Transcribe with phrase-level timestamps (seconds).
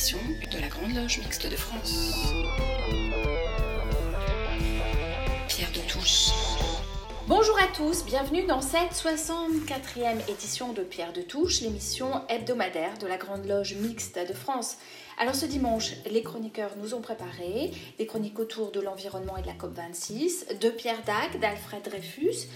[0.00, 2.14] de la Grande Loge Mixte de France.
[5.46, 6.30] Pierre de Touche.
[7.28, 13.06] Bonjour à tous, bienvenue dans cette 64e édition de Pierre de Touche, l'émission hebdomadaire de
[13.06, 14.78] la Grande Loge Mixte de France.
[15.18, 19.48] Alors ce dimanche, les chroniqueurs nous ont préparé des chroniques autour de l'environnement et de
[19.48, 22.48] la COP26, de Pierre Dac, d'Alfred Dreyfus.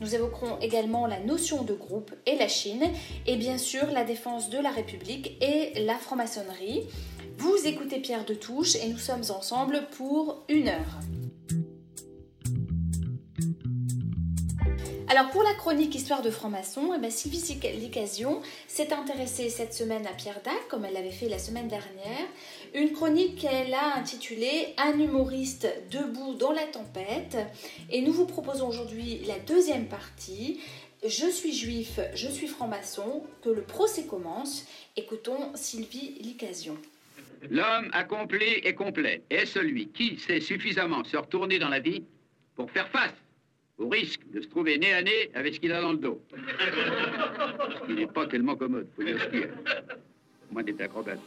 [0.00, 2.84] Nous évoquerons également la notion de groupe et la Chine,
[3.26, 6.82] et bien sûr la défense de la République et la franc-maçonnerie.
[7.38, 11.00] Vous écoutez Pierre de Touche et nous sommes ensemble pour une heure.
[15.12, 20.14] Alors pour la chronique Histoire de franc-maçon, eh Sylvie Licasion s'est intéressée cette semaine à
[20.14, 22.26] Pierre Dac, comme elle l'avait fait la semaine dernière.
[22.74, 27.36] Une chronique qu'elle a intitulée Un humoriste debout dans la tempête.
[27.90, 30.58] Et nous vous proposons aujourd'hui la deuxième partie.
[31.04, 34.66] Je suis juif, je suis franc-maçon, que le procès commence.
[34.96, 36.78] Écoutons Sylvie Licasion.
[37.50, 42.04] L'homme accompli et complet est celui qui sait suffisamment se retourner dans la vie
[42.54, 43.12] pour faire face
[43.76, 46.22] au risque de se trouver nez à nez avec ce qu'il a dans le dos.
[47.86, 50.84] Ce n'est pas tellement commode, faut dire ce qu'il y a.
[50.84, 51.18] Acrobate.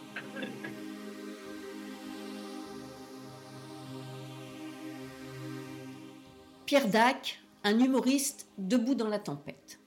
[6.66, 9.80] Pierre Dac, un humoriste debout dans la tempête.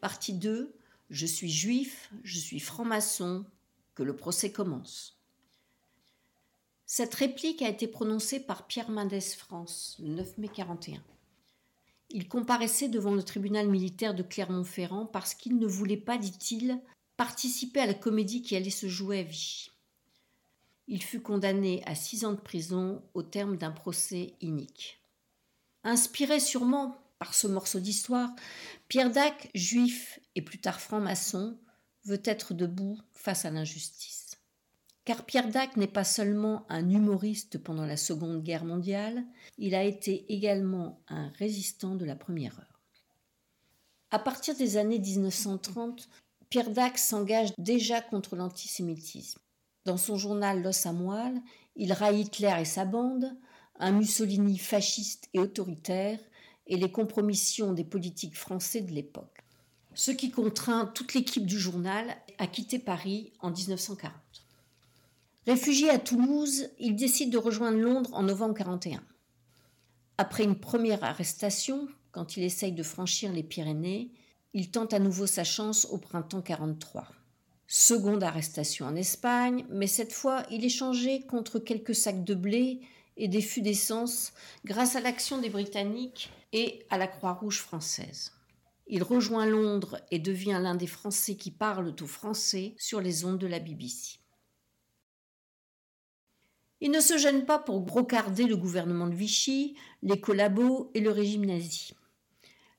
[0.00, 0.74] Partie 2.
[1.10, 3.44] Je suis juif, je suis franc-maçon,
[3.94, 5.20] que le procès commence.
[6.86, 11.02] Cette réplique a été prononcée par Pierre Mendès France le 9 mai 41.
[12.08, 16.80] Il comparaissait devant le tribunal militaire de Clermont-Ferrand parce qu'il ne voulait pas, dit-il,
[17.18, 19.70] participer à la comédie qui allait se jouer à Vichy.
[20.88, 24.98] Il fut condamné à six ans de prison au terme d'un procès inique.
[25.86, 28.34] Inspiré sûrement par ce morceau d'histoire,
[28.88, 31.56] Pierre Dac, juif et plus tard franc-maçon,
[32.04, 34.36] veut être debout face à l'injustice.
[35.04, 39.22] Car Pierre Dac n'est pas seulement un humoriste pendant la Seconde Guerre mondiale,
[39.58, 42.80] il a été également un résistant de la Première Heure.
[44.10, 46.08] À partir des années 1930,
[46.50, 49.38] Pierre Dac s'engage déjà contre l'antisémitisme.
[49.84, 51.40] Dans son journal L'os à moelle,
[51.76, 53.36] il raille Hitler et sa bande,
[53.78, 56.18] un Mussolini fasciste et autoritaire,
[56.66, 59.44] et les compromissions des politiques français de l'époque.
[59.94, 64.12] Ce qui contraint toute l'équipe du journal à quitter Paris en 1940.
[65.46, 69.00] Réfugié à Toulouse, il décide de rejoindre Londres en novembre 41.
[70.18, 74.10] Après une première arrestation, quand il essaye de franchir les Pyrénées,
[74.54, 77.06] il tente à nouveau sa chance au printemps 43.
[77.68, 82.80] Seconde arrestation en Espagne, mais cette fois il est changé contre quelques sacs de blé
[83.16, 84.32] et des fûts d'essence
[84.64, 88.32] grâce à l'action des Britanniques et à la Croix-Rouge française.
[88.86, 93.38] Il rejoint Londres et devient l'un des Français qui parlent au français sur les ondes
[93.38, 94.18] de la BBC.
[96.80, 101.10] Il ne se gêne pas pour brocarder le gouvernement de Vichy, les collabos et le
[101.10, 101.94] régime nazi.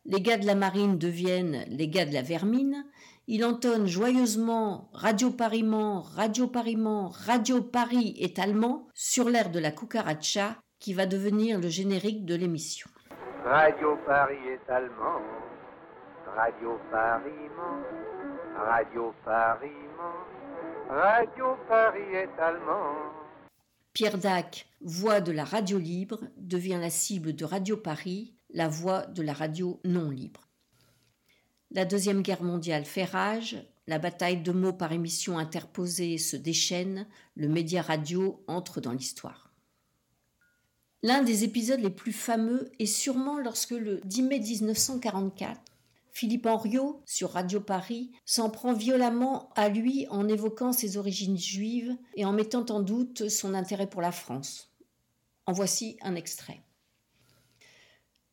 [0.05, 2.85] Les gars de la marine deviennent les gars de la vermine.
[3.29, 9.71] Il entonne joyeusement Radio Pariment, Radio Pariment, Radio Paris est allemand sur l'air de la
[9.71, 12.89] cucaracha qui va devenir le générique de l'émission.
[13.43, 15.19] Radio Paris est allemand,
[16.37, 17.83] Radio Pariment,
[18.55, 20.23] Radio Pariment,
[20.89, 22.95] Radio Paris est allemand.
[23.91, 29.05] Pierre Dac, voix de la radio libre, devient la cible de Radio Paris, la voix
[29.05, 30.46] de la radio non libre.
[31.71, 33.57] La Deuxième Guerre mondiale fait rage,
[33.87, 39.51] la bataille de mots par émission interposée se déchaîne, le média radio entre dans l'histoire.
[41.03, 45.61] L'un des épisodes les plus fameux est sûrement lorsque le 10 mai 1944,
[46.11, 51.95] Philippe Henriot, sur Radio Paris, s'en prend violemment à lui en évoquant ses origines juives
[52.15, 54.73] et en mettant en doute son intérêt pour la France.
[55.45, 56.63] En voici un extrait.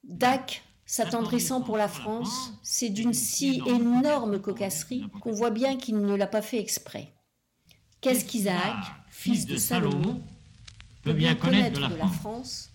[0.03, 6.15] Dac, s'attendrissant pour la France, c'est d'une si énorme cocasserie qu'on voit bien qu'il ne
[6.15, 7.15] l'a pas fait exprès.
[8.01, 8.77] Qu'est-ce qu'Isaac,
[9.09, 10.23] fils de Salomon,
[11.03, 12.71] peut bien connaître de la France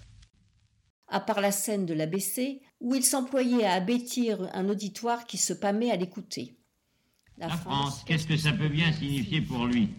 [1.09, 5.53] à part la scène de l'ABC, où il s'employait à abêtir un auditoire qui se
[5.53, 6.55] pâmait à l'écouter.
[7.37, 9.89] La, France, qu'est-ce que ça peut bien signifier pour lui?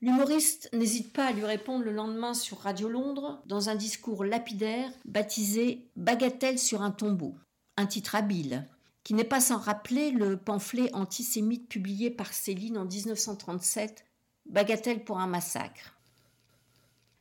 [0.00, 4.90] L'humoriste n'hésite pas à lui répondre le lendemain sur Radio Londres dans un discours lapidaire
[5.04, 7.34] baptisé Bagatelle sur un tombeau,
[7.76, 8.66] un titre habile,
[9.04, 14.04] qui n'est pas sans rappeler le pamphlet antisémite publié par Céline en 1937,
[14.46, 15.96] Bagatelle pour un massacre.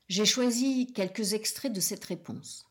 [0.08, 2.68] J'ai choisi quelques extraits de cette réponse.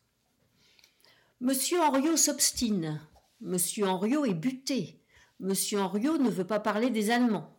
[1.40, 3.00] Monsieur Henriot s'obstine.
[3.40, 5.00] Monsieur Henriot est buté.
[5.40, 7.54] Monsieur Henriot ne veut pas parler des Allemands.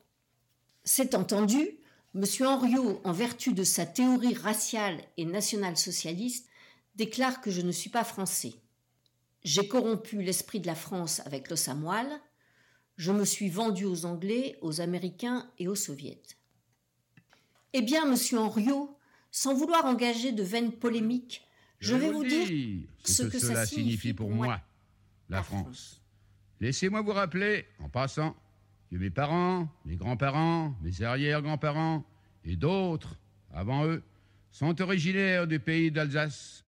[0.84, 1.80] C'est entendu,
[2.16, 2.24] M.
[2.42, 6.48] Henriot, en vertu de sa théorie raciale et nationale-socialiste,
[6.96, 8.54] déclare que je ne suis pas français.
[9.46, 12.20] J'ai corrompu l'esprit de la France avec l'os à moelle.
[12.98, 16.24] Je me suis vendu aux Anglais, aux Américains et aux Soviets.
[17.74, 18.98] Eh bien, monsieur Henriot,
[19.30, 21.48] sans vouloir engager de vaines polémiques,
[21.80, 22.48] je, vais vous dire
[23.04, 24.60] ce, que, cela signifie pour moi,
[25.30, 26.02] la France.
[26.60, 28.36] Laissez-moi vous rappeler, en passant,
[28.90, 32.04] que mes parents, mes grands-parents, mes arrière-grands-parents
[32.46, 33.20] et d'autres,
[33.54, 34.02] avant eux,
[34.52, 36.65] sont originaires du pays d'Alsace,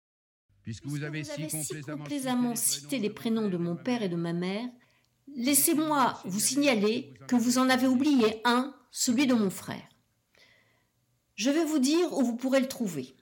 [0.68, 4.68] Puisque vous avez, si complaisamment, cité les prénoms de mon père et de ma mère,
[5.34, 9.88] laissez-moi vous signaler que vous en avez oublié un, celui de mon frère.
[11.36, 13.16] Je vais vous dire où vous pourrez le trouver.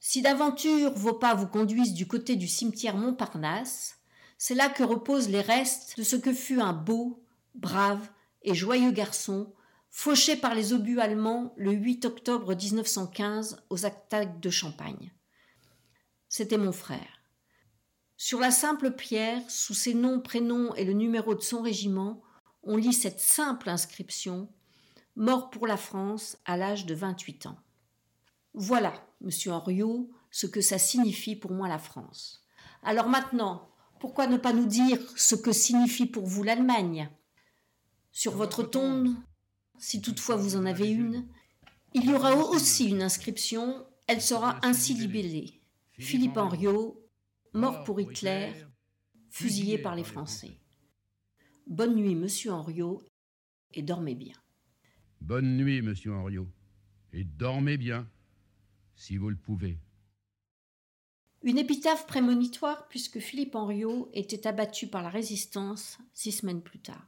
[0.00, 4.00] Si d'aventure vos pas vous conduisent du côté du cimetière Montparnasse,
[4.36, 7.22] c'est là que reposent les restes de ce que fut un beau,
[7.54, 8.10] brave
[8.42, 9.54] et joyeux garçon,
[9.88, 15.12] fauché par les obus allemands le 8 octobre 1915 aux attaques de Champagne
[16.32, 17.20] c'était mon frère.
[18.16, 22.22] Sur la simple pierre, sous ses noms, prénoms et le numéro de son régiment,
[22.62, 24.48] on lit cette simple inscription
[25.14, 27.58] Mort pour la France à l'âge de 28 ans.
[28.54, 32.46] Voilà, monsieur Henriot, ce que ça signifie pour moi la France.
[32.82, 33.68] Alors maintenant,
[34.00, 37.10] pourquoi ne pas nous dire ce que signifie pour vous l'Allemagne?
[38.10, 39.14] Sur votre tombe,
[39.78, 41.28] si toutefois vous en avez une,
[41.92, 45.61] il y aura aussi une inscription, elle sera ainsi libellée.
[46.02, 47.00] Philippe Henriot,
[47.52, 48.52] mort pour Hitler,
[49.30, 50.50] fusillé par les Français.
[51.66, 53.02] Bonne nuit, monsieur Henriot,
[53.72, 54.34] et dormez bien.
[55.20, 56.48] Bonne nuit, monsieur Henriot,
[57.12, 58.10] et dormez bien,
[58.96, 59.78] si vous le pouvez.
[61.42, 67.06] Une épitaphe prémonitoire puisque Philippe Henriot était abattu par la résistance six semaines plus tard.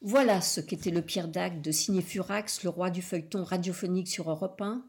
[0.00, 4.28] Voilà ce qu'était le Pierre Dac de Signé Furax, le roi du feuilleton radiophonique sur
[4.28, 4.84] Europe 1,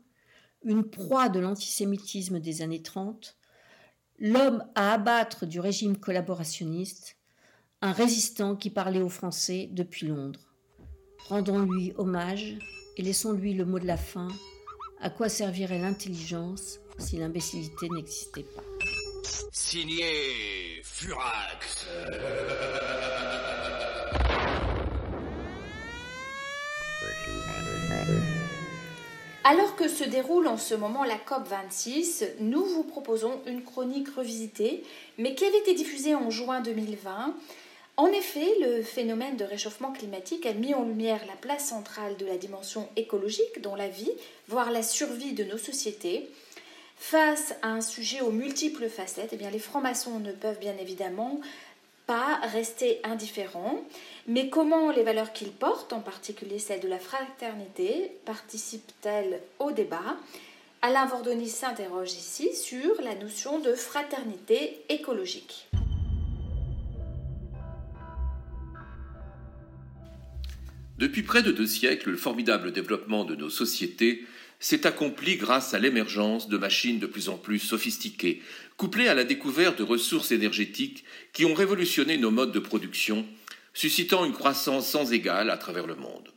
[0.65, 3.37] une proie de l'antisémitisme des années 30,
[4.19, 7.17] l'homme à abattre du régime collaborationniste,
[7.81, 10.39] un résistant qui parlait aux Français depuis Londres.
[11.29, 12.57] Rendons-lui hommage
[12.97, 14.27] et laissons-lui le mot de la fin.
[14.99, 18.63] À quoi servirait l'intelligence si l'imbécilité n'existait pas?
[19.51, 21.87] Signé Furax.
[29.47, 34.83] Alors que se déroule en ce moment la COP26, nous vous proposons une chronique revisitée,
[35.19, 37.35] mais qui avait été diffusée en juin 2020.
[37.97, 42.25] En effet, le phénomène de réchauffement climatique a mis en lumière la place centrale de
[42.25, 44.09] la dimension écologique dans la vie,
[44.47, 46.27] voire la survie de nos sociétés.
[46.97, 51.39] Face à un sujet aux multiples facettes, eh bien, les francs-maçons ne peuvent bien évidemment
[52.07, 53.83] pas rester indifférents,
[54.27, 60.17] mais comment les valeurs qu'ils portent, en particulier celle de la fraternité, participent-elles au débat?
[60.81, 65.67] Alain Vordonis s'interroge ici sur la notion de fraternité écologique.
[70.97, 74.25] Depuis près de deux siècles, le formidable développement de nos sociétés
[74.59, 78.41] s'est accompli grâce à l'émergence de machines de plus en plus sophistiquées,
[78.77, 81.03] couplées à la découverte de ressources énergétiques
[81.33, 83.25] qui ont révolutionné nos modes de production,
[83.73, 86.33] suscitant une croissance sans égale à travers le monde.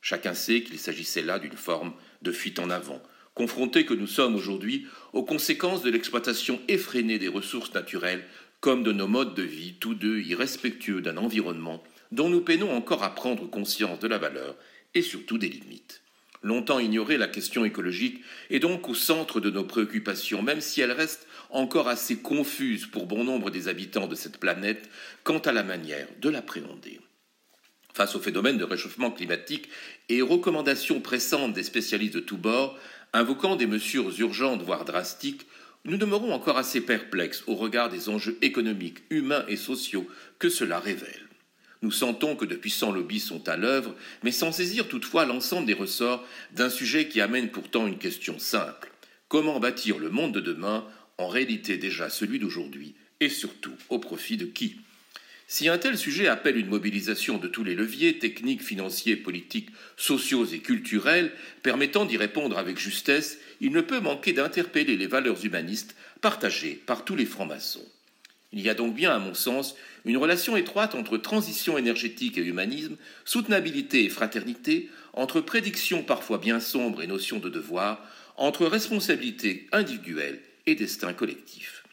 [0.00, 3.02] Chacun sait qu'il s'agissait là d'une forme de fuite en avant,
[3.34, 8.24] confrontés que nous sommes aujourd'hui aux conséquences de l'exploitation effrénée des ressources naturelles
[8.60, 13.02] comme de nos modes de vie, tous deux irrespectueux d'un environnement dont nous peinons encore
[13.02, 14.56] à prendre conscience de la valeur
[14.94, 16.01] et surtout des limites
[16.42, 20.92] longtemps ignorée, la question écologique est donc au centre de nos préoccupations, même si elle
[20.92, 24.88] reste encore assez confuse pour bon nombre des habitants de cette planète
[25.24, 27.00] quant à la manière de l'appréhender.
[27.94, 29.68] Face au phénomène de réchauffement climatique
[30.08, 32.78] et aux recommandations pressantes des spécialistes de tous bords,
[33.12, 35.46] invoquant des mesures urgentes voire drastiques,
[35.84, 40.06] nous demeurons encore assez perplexes au regard des enjeux économiques, humains et sociaux
[40.38, 41.28] que cela révèle.
[41.82, 45.74] Nous sentons que de puissants lobbies sont à l'œuvre, mais sans saisir toutefois l'ensemble des
[45.74, 48.92] ressorts d'un sujet qui amène pourtant une question simple.
[49.28, 50.86] Comment bâtir le monde de demain,
[51.18, 54.76] en réalité déjà celui d'aujourd'hui, et surtout au profit de qui?
[55.48, 60.46] Si un tel sujet appelle une mobilisation de tous les leviers techniques, financiers, politiques, sociaux
[60.46, 65.94] et culturels permettant d'y répondre avec justesse, il ne peut manquer d'interpeller les valeurs humanistes
[66.20, 67.86] partagées par tous les francs-maçons.
[68.52, 72.42] Il y a donc bien, à mon sens, une relation étroite entre transition énergétique et
[72.42, 78.04] humanisme, soutenabilité et fraternité, entre prédictions parfois bien sombres et notions de devoir,
[78.36, 81.84] entre responsabilité individuelle et destin collectif.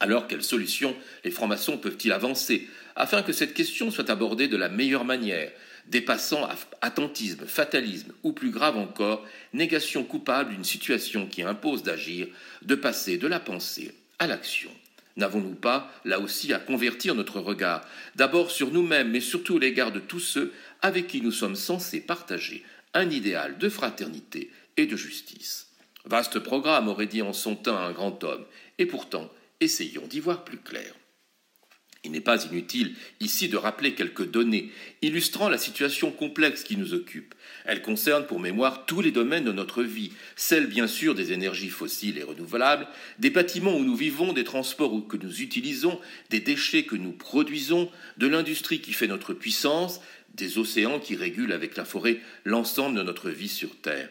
[0.00, 4.68] Alors, quelles solutions les francs-maçons peuvent-ils avancer afin que cette question soit abordée de la
[4.68, 5.50] meilleure manière,
[5.86, 6.48] dépassant
[6.82, 12.28] attentisme, fatalisme ou plus grave encore, négation coupable d'une situation qui impose d'agir,
[12.62, 14.70] de passer de la pensée à l'action?
[15.16, 19.92] N'avons-nous pas, là aussi, à convertir notre regard, d'abord sur nous-mêmes, mais surtout à l'égard
[19.92, 20.52] de tous ceux
[20.82, 25.68] avec qui nous sommes censés partager un idéal de fraternité et de justice?
[26.04, 28.44] Vaste programme, aurait dit en son temps un grand homme,
[28.78, 30.92] et pourtant, essayons d'y voir plus clair.
[32.04, 34.70] Il n'est pas inutile ici de rappeler quelques données
[35.00, 37.34] illustrant la situation complexe qui nous occupe.
[37.64, 41.70] Elles concernent pour mémoire tous les domaines de notre vie, celle bien sûr des énergies
[41.70, 42.86] fossiles et renouvelables,
[43.18, 47.90] des bâtiments où nous vivons, des transports que nous utilisons, des déchets que nous produisons,
[48.18, 50.00] de l'industrie qui fait notre puissance,
[50.34, 54.10] des océans qui régulent avec la forêt l'ensemble de notre vie sur Terre.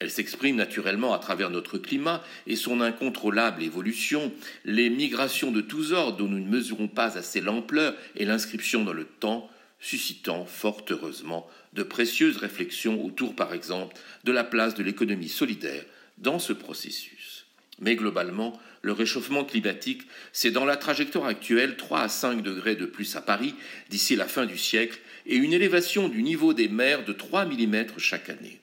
[0.00, 4.32] Elle s'exprime naturellement à travers notre climat et son incontrôlable évolution,
[4.64, 8.92] les migrations de tous ordres dont nous ne mesurons pas assez l'ampleur et l'inscription dans
[8.92, 9.48] le temps,
[9.80, 15.84] suscitant fort heureusement de précieuses réflexions autour, par exemple, de la place de l'économie solidaire
[16.18, 17.46] dans ce processus.
[17.80, 22.86] Mais globalement, le réchauffement climatique, c'est dans la trajectoire actuelle 3 à 5 degrés de
[22.86, 23.54] plus à Paris
[23.90, 27.98] d'ici la fin du siècle et une élévation du niveau des mers de 3 mm
[27.98, 28.60] chaque année.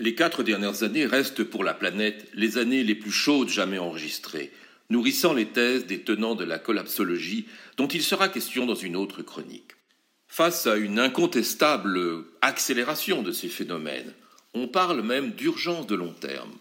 [0.00, 4.50] Les quatre dernières années restent pour la planète les années les plus chaudes jamais enregistrées,
[4.88, 7.44] nourrissant les thèses des tenants de la collapsologie
[7.76, 9.72] dont il sera question dans une autre chronique.
[10.26, 14.14] Face à une incontestable accélération de ces phénomènes,
[14.54, 16.56] on parle même d'urgence de long terme,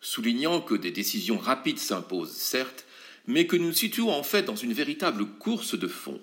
[0.00, 2.86] soulignant que des décisions rapides s'imposent, certes,
[3.26, 6.20] mais que nous nous situons en fait dans une véritable course de fond.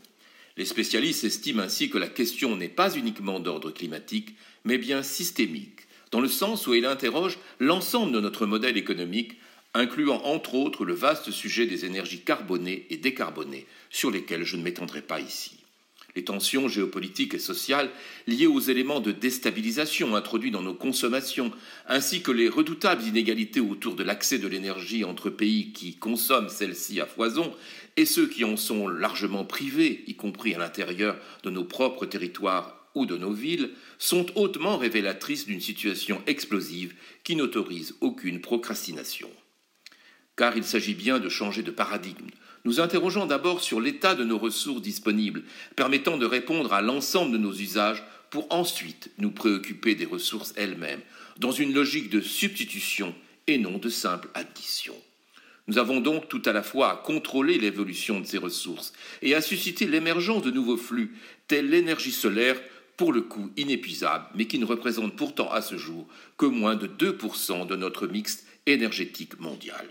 [0.56, 5.81] Les spécialistes estiment ainsi que la question n'est pas uniquement d'ordre climatique, mais bien systémique,
[6.12, 9.38] dans le sens où il interroge l'ensemble de notre modèle économique,
[9.74, 14.64] incluant entre autres le vaste sujet des énergies carbonées et décarbonées, sur lesquelles je ne
[14.64, 15.58] m'étendrai pas ici.
[16.14, 17.90] Les tensions géopolitiques et sociales
[18.28, 21.54] liées aux éléments de déstabilisation introduits dans nos consommations,
[21.88, 27.00] ainsi que les redoutables inégalités autour de l'accès de l'énergie entre pays qui consomment celle-ci
[27.00, 27.54] à foison
[27.96, 32.81] et ceux qui en sont largement privés, y compris à l'intérieur de nos propres territoires
[32.96, 36.94] ou de nos villes sont hautement révélatrices d'une situation explosive
[37.24, 39.30] qui n'autorise aucune procrastination.
[40.36, 42.28] Car il s'agit bien de changer de paradigme.
[42.64, 45.44] Nous interrogeons d'abord sur l'état de nos ressources disponibles,
[45.76, 51.02] permettant de répondre à l'ensemble de nos usages pour ensuite nous préoccuper des ressources elles-mêmes,
[51.38, 53.14] dans une logique de substitution
[53.48, 54.96] et non de simple addition.
[55.68, 59.42] Nous avons donc tout à la fois à contrôler l'évolution de ces ressources et à
[59.42, 61.16] susciter l'émergence de nouveaux flux,
[61.48, 62.60] tels l'énergie solaire
[63.02, 66.06] pour le coup inépuisable, mais qui ne représente pourtant à ce jour
[66.38, 69.88] que moins de 2% de notre mix énergétique mondial.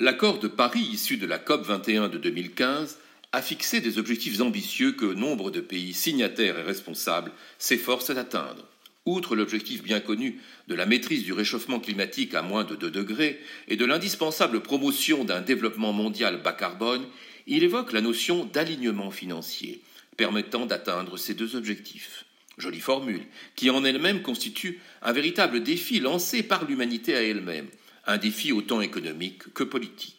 [0.00, 2.98] L'accord de Paris issu de la COP 21 de 2015
[3.32, 8.68] a fixé des objectifs ambitieux que nombre de pays signataires et responsables s'efforcent d'atteindre.
[9.06, 13.40] Outre l'objectif bien connu de la maîtrise du réchauffement climatique à moins de 2 degrés
[13.66, 17.06] et de l'indispensable promotion d'un développement mondial bas carbone,
[17.46, 19.80] il évoque la notion d'alignement financier,
[20.16, 22.24] permettant d'atteindre ces deux objectifs.
[22.58, 27.68] Jolie formule, qui en elle-même constitue un véritable défi lancé par l'humanité à elle-même,
[28.06, 30.16] un défi autant économique que politique.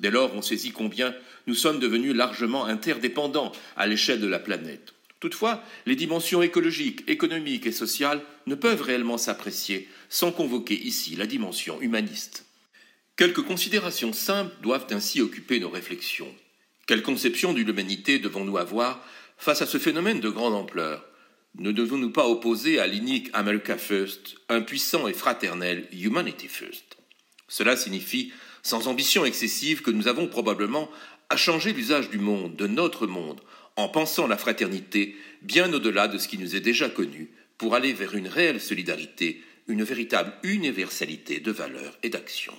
[0.00, 1.14] Dès lors, on saisit combien
[1.46, 4.94] nous sommes devenus largement interdépendants à l'échelle de la planète.
[5.20, 11.26] Toutefois, les dimensions écologiques, économiques et sociales ne peuvent réellement s'apprécier sans convoquer ici la
[11.26, 12.44] dimension humaniste.
[13.16, 16.34] Quelques considérations simples doivent ainsi occuper nos réflexions.
[16.86, 19.04] Quelle conception de l'humanité devons-nous avoir
[19.42, 21.04] Face à ce phénomène de grande ampleur,
[21.58, 26.96] ne devons-nous pas opposer à l'inique America First un puissant et fraternel Humanity First?
[27.48, 28.32] Cela signifie,
[28.62, 30.88] sans ambition excessive, que nous avons probablement
[31.28, 33.40] à changer l'usage du monde, de notre monde,
[33.74, 37.92] en pensant la fraternité bien au-delà de ce qui nous est déjà connu, pour aller
[37.92, 42.54] vers une réelle solidarité, une véritable universalité de valeurs et d'actions.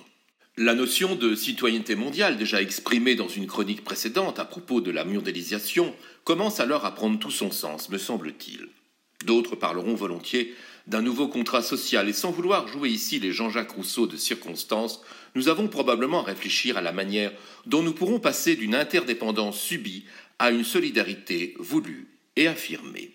[0.56, 5.04] La notion de citoyenneté mondiale, déjà exprimée dans une chronique précédente à propos de la
[5.04, 5.92] mondialisation,
[6.22, 8.68] commence alors à prendre tout son sens, me semble-t-il.
[9.24, 10.54] D'autres parleront volontiers
[10.86, 15.02] d'un nouveau contrat social, et sans vouloir jouer ici les Jean-Jacques Rousseau de circonstances,
[15.34, 17.32] nous avons probablement à réfléchir à la manière
[17.66, 20.04] dont nous pourrons passer d'une interdépendance subie
[20.38, 22.06] à une solidarité voulue
[22.36, 23.10] et affirmée.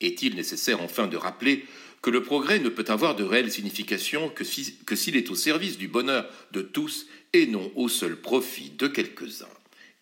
[0.00, 1.64] Est-il nécessaire enfin de rappeler
[2.06, 5.88] que le progrès ne peut avoir de réelle signification que s'il est au service du
[5.88, 9.48] bonheur de tous et non au seul profit de quelques-uns.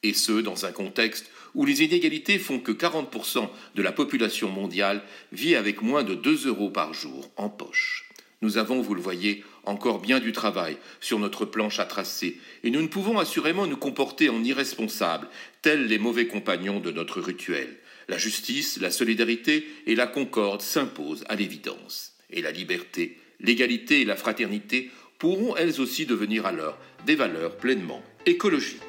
[0.02, 5.02] Et ce, dans un contexte où les inégalités font que 40% de la population mondiale
[5.32, 8.10] vit avec moins de 2 euros par jour en poche.
[8.42, 12.70] Nous avons, vous le voyez, encore bien du travail sur notre planche à tracer, et
[12.70, 15.28] nous ne pouvons assurément nous comporter en irresponsables,
[15.62, 17.78] tels les mauvais compagnons de notre rituel.
[18.08, 22.12] La justice, la solidarité et la concorde s'imposent à l'évidence.
[22.30, 28.02] Et la liberté, l'égalité et la fraternité pourront elles aussi devenir alors des valeurs pleinement
[28.26, 28.80] écologiques.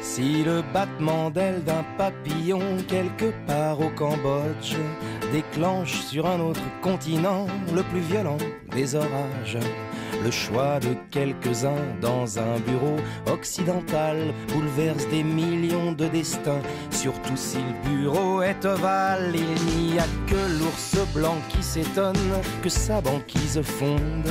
[0.00, 4.74] Si le battement d'aile d'un papillon quelque part au Cambodge
[5.32, 8.38] déclenche sur un autre continent le plus violent
[8.74, 9.58] des orages,
[10.22, 12.96] le choix de quelques-uns dans un bureau
[13.26, 14.16] occidental
[14.52, 19.34] bouleverse des millions de destins, surtout si le bureau est ovale.
[19.34, 22.16] Il n'y a que l'ours blanc qui s'étonne
[22.62, 24.30] que sa banquise fonde.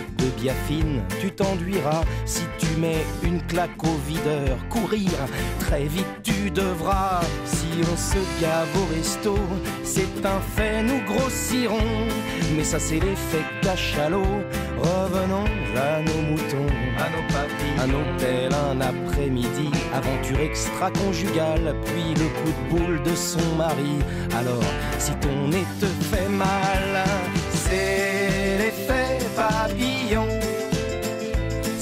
[0.21, 2.03] de biafine tu t'enduiras.
[2.25, 5.11] Si tu mets une claque au videur, courir,
[5.59, 7.21] très vite tu devras.
[7.45, 9.35] Si on se gave au resto,
[9.83, 12.07] c'est un fait, nous grossirons.
[12.55, 14.23] Mais ça c'est l'effet cachalot.
[14.77, 22.27] Revenons à nos moutons, à nos papilles, un hôtel, un après-midi, aventure extra-conjugale, puis le
[22.39, 23.99] coup de boule de son mari.
[24.37, 24.63] Alors,
[24.97, 27.03] si ton nez te fait mal,
[27.53, 28.10] c'est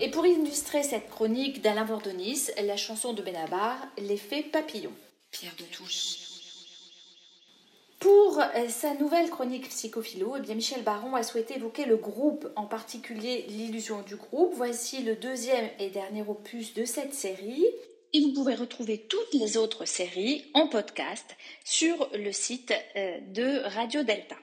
[0.00, 4.92] Et pour illustrer cette chronique d'Alain Vordonis, la chanson de Benabar, L'effet papillon.
[5.30, 6.18] Pierre de Touche.
[8.00, 12.46] Pour euh, sa nouvelle chronique psychophilo, eh bien Michel Baron a souhaité évoquer le groupe,
[12.56, 14.52] en particulier l'illusion du groupe.
[14.54, 17.64] Voici le deuxième et dernier opus de cette série.
[18.12, 23.62] Et vous pouvez retrouver toutes les autres séries en podcast sur le site euh, de
[23.74, 24.36] Radio Delta.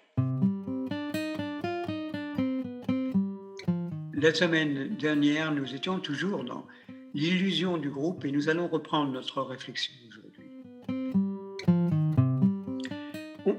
[4.21, 6.67] La semaine dernière, nous étions toujours dans
[7.15, 10.47] l'illusion du groupe et nous allons reprendre notre réflexion aujourd'hui.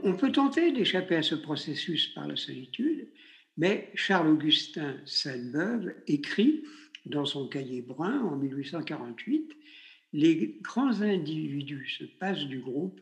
[0.05, 3.09] On, peut tenter d'échapper à ce processus par la solitude,
[3.57, 6.63] mais Charles-Augustin Sainte-Beuve écrit
[7.07, 9.51] dans son cahier brun en 1848
[10.13, 13.01] Les grands individus se passent du groupe,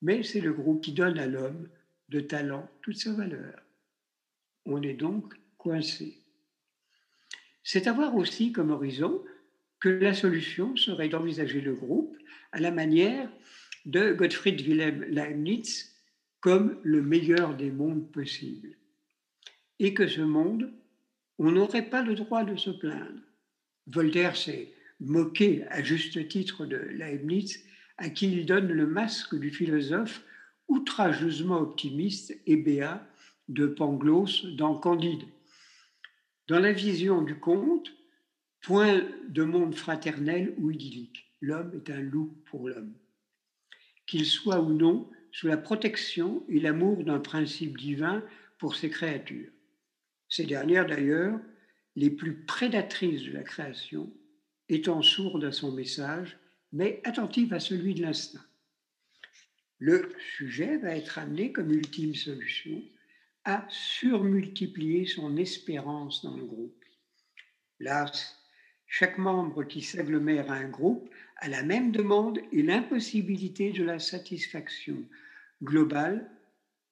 [0.00, 1.68] mais c'est le groupe qui donne à l'homme
[2.08, 3.62] de talent toute sa valeur.
[4.64, 6.21] On est donc coincé.
[7.64, 9.22] C'est avoir aussi comme horizon
[9.80, 12.16] que la solution serait d'envisager le groupe
[12.52, 13.28] à la manière
[13.84, 15.92] de Gottfried Wilhelm Leibniz
[16.40, 18.76] comme le meilleur des mondes possibles.
[19.78, 20.72] Et que ce monde,
[21.38, 23.20] on n'aurait pas le droit de se plaindre.
[23.86, 27.64] Voltaire s'est moqué à juste titre de Leibniz,
[27.96, 30.22] à qui il donne le masque du philosophe
[30.68, 33.06] outrageusement optimiste et béat
[33.48, 35.24] de Pangloss dans Candide.
[36.52, 37.94] Dans la vision du conte,
[38.60, 41.34] point de monde fraternel ou idyllique.
[41.40, 42.92] L'homme est un loup pour l'homme.
[44.04, 48.22] Qu'il soit ou non sous la protection et l'amour d'un principe divin
[48.58, 49.50] pour ses créatures.
[50.28, 51.40] Ces dernières, d'ailleurs,
[51.96, 54.12] les plus prédatrices de la création,
[54.68, 56.36] étant sourdes à son message,
[56.70, 58.44] mais attentives à celui de l'instinct.
[59.78, 62.82] Le sujet va être amené comme ultime solution
[63.44, 66.84] à surmultiplier son espérance dans le groupe.
[67.80, 68.10] Là,
[68.86, 73.98] chaque membre qui s'agglomère à un groupe a la même demande et l'impossibilité de la
[73.98, 75.02] satisfaction
[75.62, 76.30] globale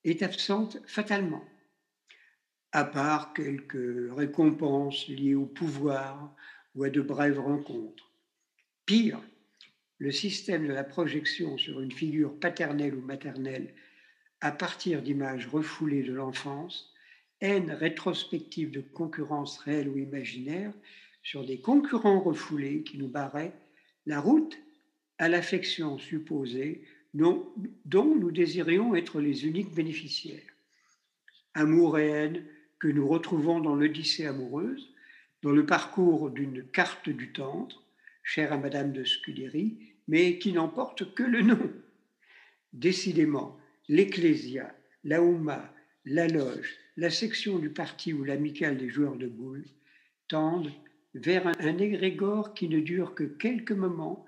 [0.04, 1.44] est absente fatalement,
[2.72, 6.34] à part quelques récompenses liées au pouvoir
[6.74, 8.10] ou à de brèves rencontres.
[8.86, 9.20] Pire,
[9.98, 13.74] le système de la projection sur une figure paternelle ou maternelle
[14.40, 16.92] à partir d'images refoulées de l'enfance,
[17.40, 20.72] haine rétrospective de concurrence réelle ou imaginaire
[21.22, 23.52] sur des concurrents refoulés qui nous barraient
[24.06, 24.58] la route
[25.18, 26.82] à l'affection supposée
[27.14, 27.46] dont,
[27.94, 30.40] nous désirions être les uniques bénéficiaires.
[31.54, 32.44] Amour et haine
[32.78, 34.88] que nous retrouvons dans l'Odyssée amoureuse,
[35.42, 37.82] dans le parcours d'une carte du Tantre,
[38.22, 39.76] chère à Madame de Scudéry,
[40.08, 41.70] mais qui n'emporte que le nom.
[42.72, 49.26] Décidément, l'Ecclésia, la Houma, la Loge, la section du parti ou l'amicale des joueurs de
[49.26, 49.66] boules
[50.28, 50.72] tendent
[51.14, 54.24] vers un égrégore qui ne dure que quelques moments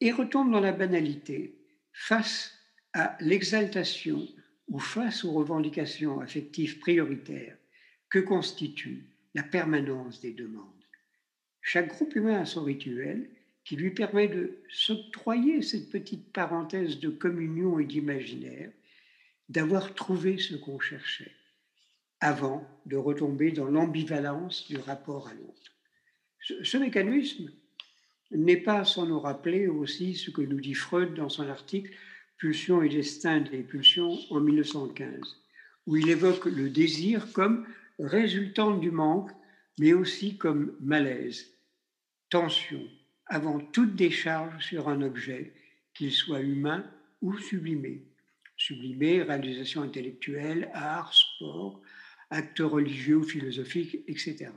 [0.00, 1.56] et retombe dans la banalité
[1.92, 2.56] face
[2.92, 4.26] à l'exaltation
[4.68, 7.56] ou face aux revendications affectives prioritaires
[8.08, 10.66] que constitue la permanence des demandes.
[11.62, 13.30] Chaque groupe humain a son rituel
[13.64, 18.72] qui lui permet de s'octroyer cette petite parenthèse de communion et d'imaginaire
[19.50, 21.32] d'avoir trouvé ce qu'on cherchait,
[22.20, 25.72] avant de retomber dans l'ambivalence du rapport à l'autre.
[26.62, 27.50] Ce, mécanisme
[28.30, 31.92] n'est pas sans nous rappeler aussi ce que nous dit Freud dans son article
[32.38, 35.20] Pulsion et destin des pulsions en 1915,
[35.86, 37.66] où il évoque le désir comme
[37.98, 39.30] résultant du manque,
[39.78, 41.50] mais aussi comme malaise,
[42.30, 42.82] tension,
[43.26, 45.52] avant toute décharge sur un objet,
[45.92, 46.88] qu'il soit humain
[47.20, 48.09] ou sublimé
[48.60, 51.80] sublimé, réalisation intellectuelle, art, sport,
[52.28, 54.50] actes religieux ou philosophiques, etc.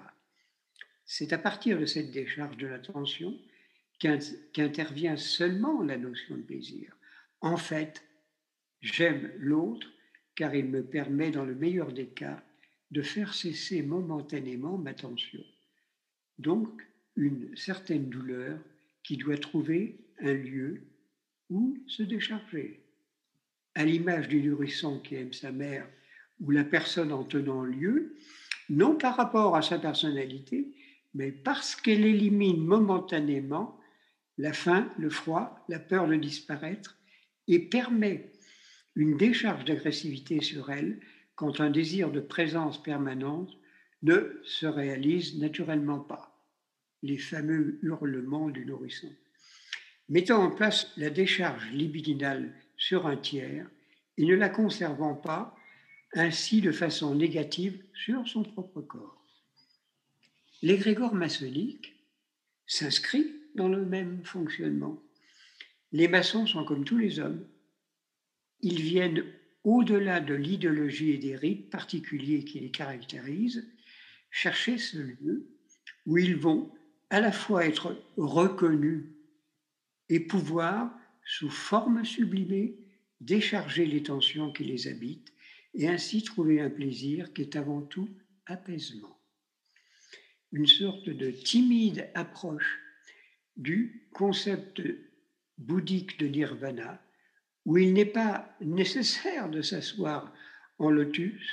[1.05, 3.39] C'est à partir de cette décharge de l'attention
[3.99, 6.93] qu'intervient seulement la notion de plaisir.
[7.39, 8.03] En fait,
[8.81, 9.87] j'aime l'autre
[10.35, 12.43] car il me permet, dans le meilleur des cas,
[12.91, 15.43] de faire cesser momentanément ma tension.
[16.39, 16.81] Donc,
[17.15, 18.59] une certaine douleur
[19.03, 20.81] qui doit trouver un lieu
[21.49, 22.82] où se décharger
[23.75, 25.87] à l'image du nourrisson qui aime sa mère
[26.39, 28.15] ou la personne en tenant lieu,
[28.69, 30.75] non par rapport à sa personnalité,
[31.13, 33.79] mais parce qu'elle élimine momentanément
[34.37, 36.97] la faim, le froid, la peur de disparaître
[37.47, 38.31] et permet
[38.95, 40.99] une décharge d'agressivité sur elle
[41.35, 43.51] quand un désir de présence permanente
[44.01, 46.29] ne se réalise naturellement pas.
[47.01, 49.11] Les fameux hurlements du nourrisson.
[50.09, 52.53] Mettant en place la décharge libidinale
[52.87, 53.69] sur un tiers
[54.17, 55.55] et ne la conservant pas
[56.13, 59.25] ainsi de façon négative sur son propre corps.
[60.61, 61.95] L'égrégore maçonnique
[62.67, 65.01] s'inscrit dans le même fonctionnement.
[65.93, 67.47] Les maçons sont comme tous les hommes.
[68.59, 69.23] Ils viennent
[69.63, 73.65] au-delà de l'idéologie et des rites particuliers qui les caractérisent,
[74.29, 75.47] chercher ce lieu
[76.05, 76.69] où ils vont
[77.09, 79.05] à la fois être reconnus
[80.09, 80.93] et pouvoir
[81.25, 82.77] sous forme sublimée,
[83.21, 85.33] décharger les tensions qui les habitent
[85.73, 88.09] et ainsi trouver un plaisir qui est avant tout
[88.45, 89.19] apaisement.
[90.51, 92.79] Une sorte de timide approche
[93.55, 94.81] du concept
[95.57, 97.01] bouddhique de nirvana,
[97.65, 100.33] où il n'est pas nécessaire de s'asseoir
[100.77, 101.49] en lotus,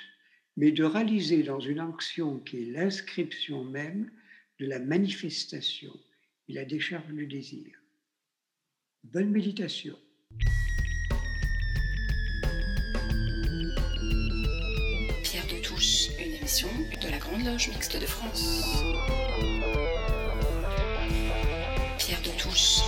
[0.56, 4.11] mais de réaliser dans une action qui est l'inscription même
[4.59, 5.92] de la manifestation
[6.48, 7.79] et la décharge du désir.
[9.04, 9.96] Bonne méditation.
[15.24, 16.68] Pierre de Touche, une émission
[17.02, 18.62] de la Grande Loge Mixte de France.
[21.98, 22.80] Pierre de Touche.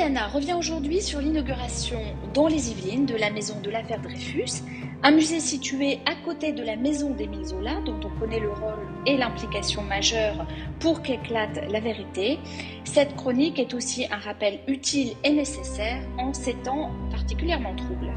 [0.00, 2.00] Yana revient aujourd'hui sur l'inauguration
[2.32, 4.62] dans les Yvelines de la maison de l'affaire Dreyfus,
[5.02, 8.88] un musée situé à côté de la maison d'Émile Zola, dont on connaît le rôle
[9.04, 10.46] et l'implication majeure
[10.78, 12.38] pour qu'éclate la vérité.
[12.84, 18.10] Cette chronique est aussi un rappel utile et nécessaire en ces temps particulièrement troubles.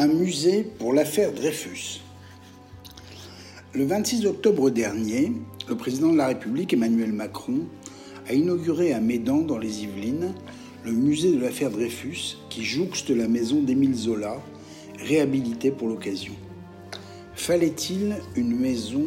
[0.00, 2.00] Un musée pour l'affaire Dreyfus.
[3.74, 5.30] Le 26 octobre dernier,
[5.68, 7.66] le président de la République Emmanuel Macron
[8.26, 10.32] a inauguré à Médan, dans les Yvelines,
[10.86, 14.40] le musée de l'affaire Dreyfus qui jouxte la maison d'Émile Zola,
[14.98, 16.32] réhabilitée pour l'occasion.
[17.34, 19.04] Fallait-il une maison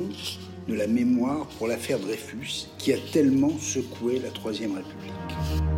[0.68, 5.73] de la mémoire pour l'affaire Dreyfus qui a tellement secoué la Troisième République?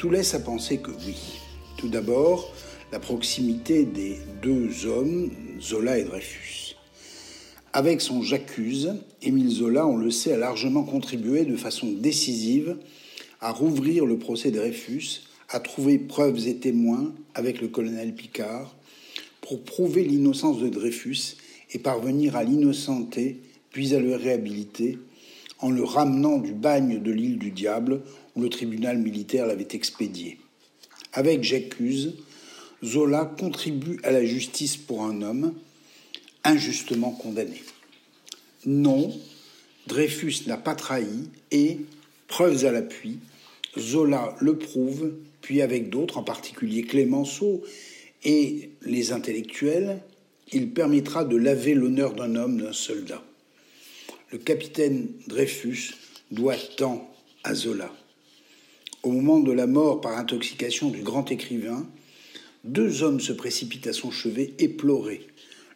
[0.00, 1.40] Tout laisse à penser que oui.
[1.76, 2.50] Tout d'abord,
[2.90, 6.74] la proximité des deux hommes, Zola et Dreyfus.
[7.74, 12.78] Avec son J'accuse, Émile Zola, on le sait, a largement contribué de façon décisive
[13.42, 18.74] à rouvrir le procès Dreyfus, à trouver preuves et témoins avec le colonel Picard
[19.42, 21.36] pour prouver l'innocence de Dreyfus
[21.72, 24.96] et parvenir à l'innocenter, puis à le réhabiliter
[25.58, 28.00] en le ramenant du bagne de l'île du Diable
[28.40, 30.38] le tribunal militaire l'avait expédié.
[31.12, 32.14] Avec J'accuse,
[32.84, 35.54] Zola contribue à la justice pour un homme
[36.44, 37.62] injustement condamné.
[38.64, 39.12] Non,
[39.86, 41.78] Dreyfus n'a pas trahi et,
[42.28, 43.18] preuves à l'appui,
[43.78, 47.62] Zola le prouve, puis avec d'autres, en particulier Clémenceau
[48.24, 50.00] et les intellectuels,
[50.52, 53.22] il permettra de laver l'honneur d'un homme, d'un soldat.
[54.32, 55.94] Le capitaine Dreyfus
[56.30, 57.12] doit tant
[57.44, 57.92] à Zola.
[59.02, 61.86] Au moment de la mort par intoxication du grand écrivain,
[62.64, 65.26] deux hommes se précipitent à son chevet éplorés,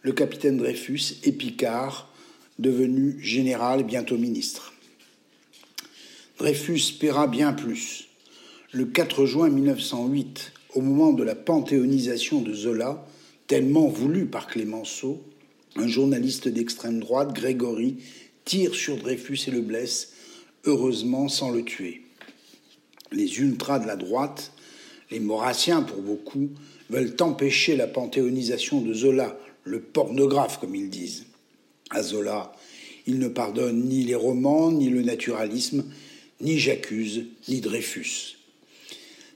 [0.03, 2.13] le capitaine Dreyfus et Picard,
[2.59, 4.75] devenu général et bientôt ministre.
[6.37, 8.09] Dreyfus paiera bien plus.
[8.73, 13.07] Le 4 juin 1908, au moment de la panthéonisation de Zola,
[13.47, 15.23] tellement voulu par Clémenceau,
[15.77, 17.97] un journaliste d'extrême droite, Grégory,
[18.45, 20.13] tire sur Dreyfus et le blesse,
[20.67, 22.04] heureusement sans le tuer
[23.14, 24.53] les ultras de la droite,
[25.11, 26.50] les maurassiens pour beaucoup,
[26.90, 31.27] veulent empêcher la panthéonisation de Zola, le pornographe comme ils disent.
[31.90, 32.53] À Zola,
[33.07, 35.85] il ne pardonne ni les romans, ni le naturalisme,
[36.40, 38.37] ni J'accuse, ni Dreyfus.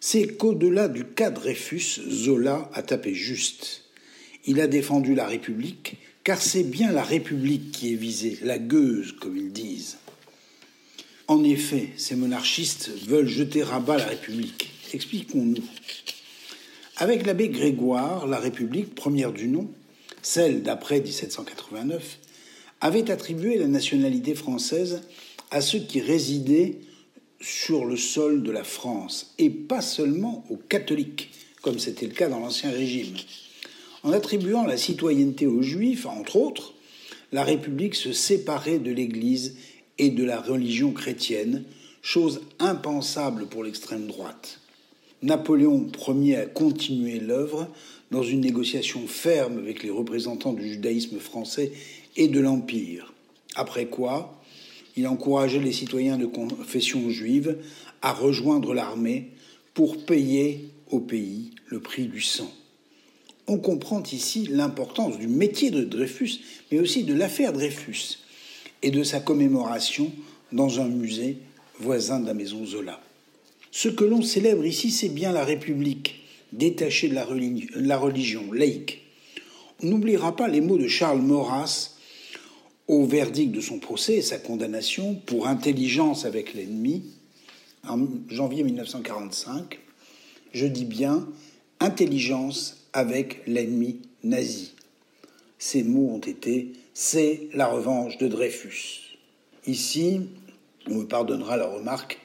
[0.00, 3.84] C'est qu'au-delà du cas Dreyfus, Zola a tapé juste.
[4.44, 9.12] Il a défendu la République, car c'est bien la République qui est visée, la gueuse,
[9.12, 9.98] comme ils disent.
[11.28, 14.70] En effet, ces monarchistes veulent jeter à bas la République.
[14.94, 15.62] Expliquons-nous.
[16.96, 19.70] Avec l'abbé Grégoire, la République, première du nom,
[20.22, 22.18] celle d'après 1789,
[22.80, 25.02] avait attribué la nationalité française
[25.50, 26.78] à ceux qui résidaient
[27.42, 32.30] sur le sol de la France, et pas seulement aux catholiques, comme c'était le cas
[32.30, 33.14] dans l'Ancien Régime.
[34.02, 36.72] En attribuant la citoyenneté aux Juifs, entre autres,
[37.32, 39.56] la République se séparait de l'Église
[39.98, 41.64] et de la religion chrétienne,
[42.02, 44.61] chose impensable pour l'extrême droite.
[45.22, 47.68] Napoléon Ier a continué l'œuvre
[48.11, 51.72] dans une négociation ferme avec les représentants du judaïsme français
[52.16, 53.12] et de l'Empire.
[53.56, 54.40] Après quoi,
[54.96, 57.58] il encourageait les citoyens de confession juive
[58.00, 59.30] à rejoindre l'armée
[59.74, 62.50] pour payer au pays le prix du sang.
[63.46, 68.18] On comprend ici l'importance du métier de Dreyfus, mais aussi de l'affaire Dreyfus
[68.82, 70.12] et de sa commémoration
[70.52, 71.38] dans un musée
[71.80, 73.00] voisin de la maison Zola.
[73.70, 77.24] Ce que l'on célèbre ici, c'est bien la République, détachée de la,
[77.98, 79.02] religion, laïque.
[79.82, 81.94] On n'oubliera pas les mots de Charles Maurras
[82.88, 87.04] au verdict de son procès et sa condamnation pour intelligence avec l'ennemi
[87.86, 89.78] en janvier 1945.
[90.52, 91.28] Je dis bien
[91.80, 94.72] intelligence avec l'ennemi nazi.
[95.58, 99.16] Ces mots ont été c'est la revanche de Dreyfus.
[99.68, 100.22] Ici,
[100.90, 102.18] on me pardonnera la remarque,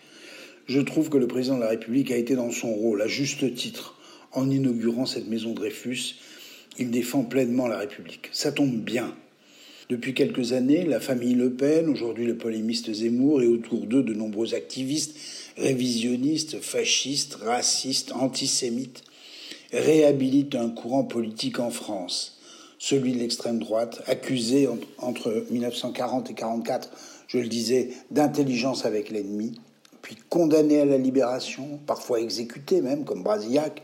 [0.65, 3.53] je trouve que le président de la République a été dans son rôle, à juste
[3.53, 3.95] titre,
[4.31, 6.15] en inaugurant cette maison Dreyfus.
[6.79, 8.29] Il défend pleinement la République.
[8.31, 9.15] Ça tombe bien.
[9.89, 14.15] Depuis quelques années, la famille Le Pen, aujourd'hui le polémiste Zemmour, et autour d'eux de
[14.15, 15.15] nombreux activistes,
[15.55, 19.03] révisionnistes, fascistes, racistes, antisémites,
[19.71, 22.39] réhabilitent un courant politique en France
[22.79, 26.89] celui de l'extrême droite, accusé entre 1940 et 1944,
[27.27, 29.59] je le disais, d'intelligence avec l'ennemi,
[30.01, 33.81] puis condamné à la libération, parfois exécuté même, comme Brasillac,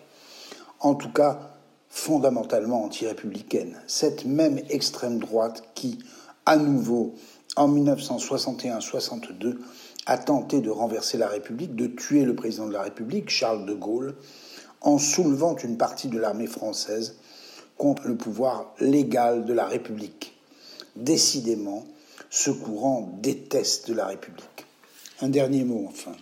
[0.79, 1.55] en tout cas
[1.89, 3.75] fondamentalement anti-républicaine.
[3.87, 5.97] Cette même extrême droite qui,
[6.45, 7.15] à nouveau,
[7.55, 9.57] en 1961-62,
[10.05, 13.73] a tenté de renverser la République, de tuer le président de la République, Charles de
[13.73, 14.15] Gaulle,
[14.81, 17.17] en soulevant une partie de l'armée française
[17.79, 20.33] contre le pouvoir légal de la République.
[20.95, 21.87] Décidément,
[22.29, 24.65] ce courant déteste la République.
[25.21, 26.15] Un dernier mot enfin.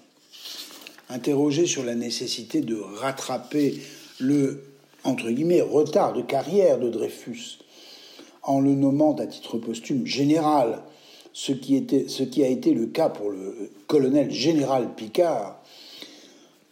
[1.09, 3.81] Interrogé sur la nécessité de rattraper
[4.19, 4.63] le
[5.03, 7.59] retard de carrière de Dreyfus
[8.43, 10.83] en le nommant à titre posthume général,
[11.33, 15.56] ce qui a été le cas pour le colonel général Picard,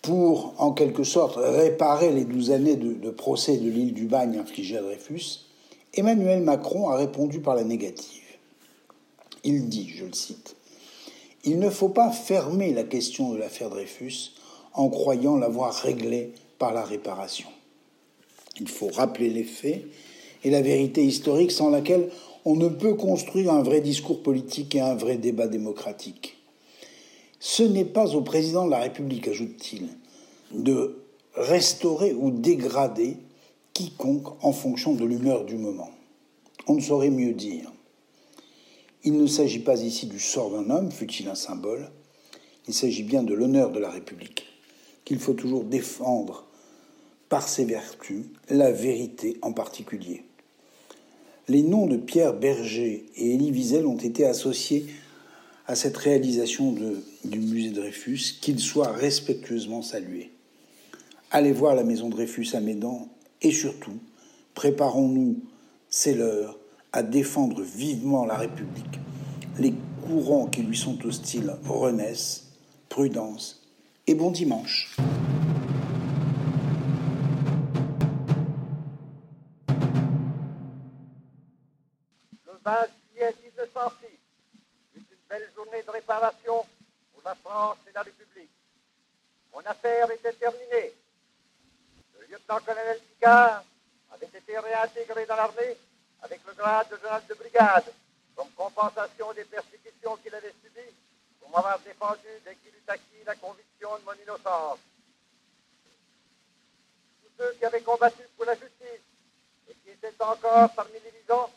[0.06, 4.78] pour, en quelque sorte, réparer les douze années de, procès de l'île du Bagne infligées
[4.78, 5.48] à Dreyfus,
[5.96, 8.22] Emmanuel Macron a répondu par la négative.
[9.44, 10.56] Il dit, je le cite,
[11.44, 14.34] Il ne faut pas fermer la question de l'affaire Dreyfus
[14.76, 17.48] en croyant l'avoir réglée par la réparation.
[18.60, 19.86] Il faut rappeler les faits
[20.44, 22.10] et la vérité historique sans laquelle
[22.46, 26.35] on ne peut construire un vrai discours politique et un vrai débat démocratique.
[27.48, 29.90] Ce n'est pas au président de la République, ajoute-t-il,
[30.52, 30.98] de
[31.36, 33.18] restaurer ou dégrader
[33.72, 35.92] quiconque en fonction de l'humeur du moment.
[36.66, 37.72] On ne saurait mieux dire.
[39.04, 41.92] Il ne s'agit pas ici du sort d'un homme, fut-il un symbole,
[42.68, 44.48] il s'agit bien de l'honneur de la République,
[45.06, 46.48] qu'il faut toujours défendre
[47.30, 50.24] par ses vertus, la vérité en particulier.
[51.48, 54.88] Les noms de Pierre Berger et Élie Wiesel ont été associés
[55.68, 56.76] à cette réalisation
[57.24, 60.32] du musée Dreyfus, qu'il soit respectueusement salué.
[61.32, 63.08] Allez voir la maison Dreyfus à Médan
[63.42, 64.00] et surtout,
[64.54, 65.40] préparons-nous,
[65.90, 66.58] c'est l'heure,
[66.94, 69.00] à défendre vivement la République.
[69.58, 69.74] Les
[70.08, 72.44] courants qui lui sont hostiles renaissent.
[72.88, 73.62] Prudence
[74.08, 74.96] et bon dimanche
[82.64, 82.72] 20
[83.14, 84.16] juillet 1906
[85.30, 86.66] belle journée de réparation
[87.14, 88.50] pour la France et la République.
[89.86, 90.96] Était terminée.
[92.20, 93.64] Le lieutenant-colonel Picard
[94.12, 95.78] avait été réintégré dans l'armée
[96.24, 97.94] avec le grade de général de brigade
[98.36, 100.96] comme compensation des persécutions qu'il avait subies
[101.40, 104.80] pour m'avoir défendu dès qu'il eut acquis la conviction de mon innocence.
[107.22, 109.06] Tous ceux qui avaient combattu pour la justice
[109.70, 111.52] et qui étaient encore parmi les vivants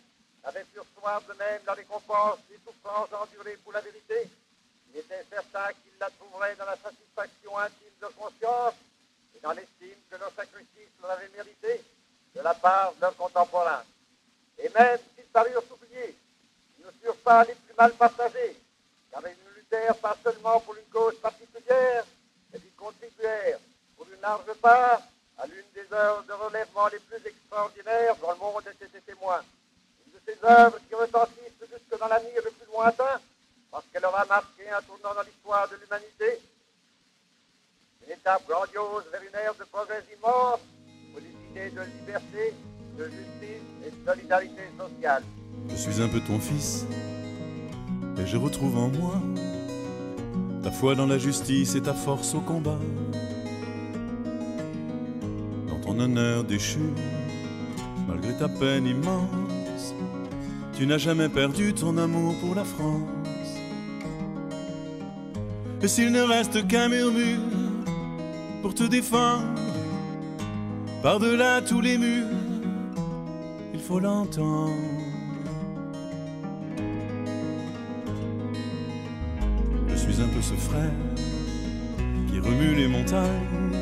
[0.45, 4.29] avait pu recevoir de même la récompense des souffrances endurées pour la vérité,
[4.93, 8.75] il était certain qu'il la trouverait dans la satisfaction intime de conscience
[9.37, 11.85] et dans l'estime que leur sacrifice leur avait mérité
[12.35, 13.85] de la part de leurs contemporains.
[14.59, 16.17] Et même s'ils parurent oubliés,
[16.79, 18.57] ils ne furent pas les plus mal partagés,
[19.11, 22.05] car ils ne luttèrent pas seulement pour une cause particulière,
[22.53, 23.61] mais ils contribuèrent
[23.97, 25.03] pour une large part
[25.39, 29.43] à l'une des heures de relèvement les plus extraordinaires dont le monde était témoin
[30.29, 33.21] ces œuvres qui retentissent jusque dans l'avenir le plus lointain,
[33.71, 36.41] parce qu'elle aura marqué un tournant dans l'histoire de l'humanité,
[38.07, 40.61] une étape grandiose vers une ère de progrès immense
[41.13, 42.55] pour des idées de liberté,
[42.97, 45.23] de justice et de solidarité sociale.
[45.69, 46.87] Je suis un peu ton fils,
[48.19, 49.15] et je retrouve en moi
[50.63, 52.79] ta foi dans la justice et ta force au combat.
[55.69, 56.93] Dans ton honneur déchu,
[58.09, 59.49] malgré ta peine immense
[60.79, 63.18] tu n'as jamais perdu ton amour pour la France.
[65.83, 67.39] Et s'il ne reste qu'un murmure
[68.63, 69.45] pour te défendre,
[71.03, 72.27] par-delà tous les murs,
[73.73, 74.75] il faut l'entendre.
[79.89, 80.93] Je suis un peu ce frère
[82.29, 83.73] qui remue les montagnes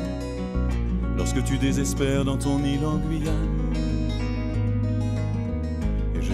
[1.17, 3.67] lorsque tu désespères dans ton île en Guyane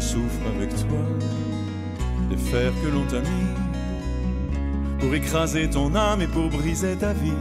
[0.04, 1.00] souffre avec toi
[2.30, 3.63] des fers que l'on t'a mis
[5.04, 7.34] pour écraser ton âme et pour briser ta vie.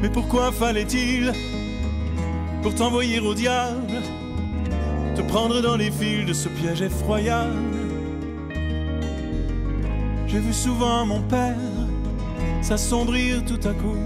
[0.00, 1.32] Mais pourquoi fallait-il,
[2.62, 4.00] pour t'envoyer au diable,
[5.16, 7.56] te prendre dans les fils de ce piège effroyable?
[10.28, 11.56] J'ai vu souvent mon père
[12.62, 13.98] s'assombrir tout à coup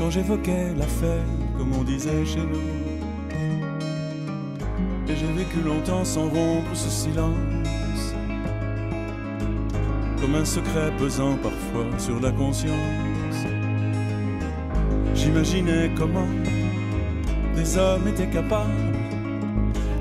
[0.00, 1.24] quand j'évoquais l'affaire,
[1.56, 2.66] comme on disait chez nous.
[5.08, 7.67] Et j'ai vécu longtemps sans rompre ce silence,
[10.34, 12.74] un secret pesant parfois sur la conscience.
[15.14, 16.28] J'imaginais comment
[17.54, 18.92] des hommes étaient capables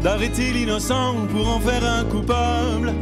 [0.04, 2.94] d'arrêter l'innocent pour en faire un coupable.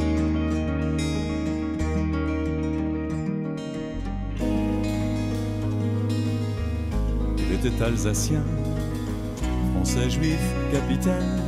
[7.37, 8.43] Il était alsacien,
[9.73, 10.39] français juif,
[10.71, 11.41] capitaine,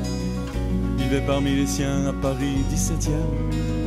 [0.97, 3.86] vivait parmi les siens à Paris 17e.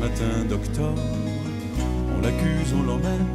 [0.00, 1.02] Matin d'octobre,
[2.16, 3.26] on l'accuse, on l'emmène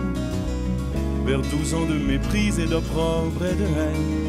[1.24, 4.26] vers douze ans de méprise et d'opprobre et de haine.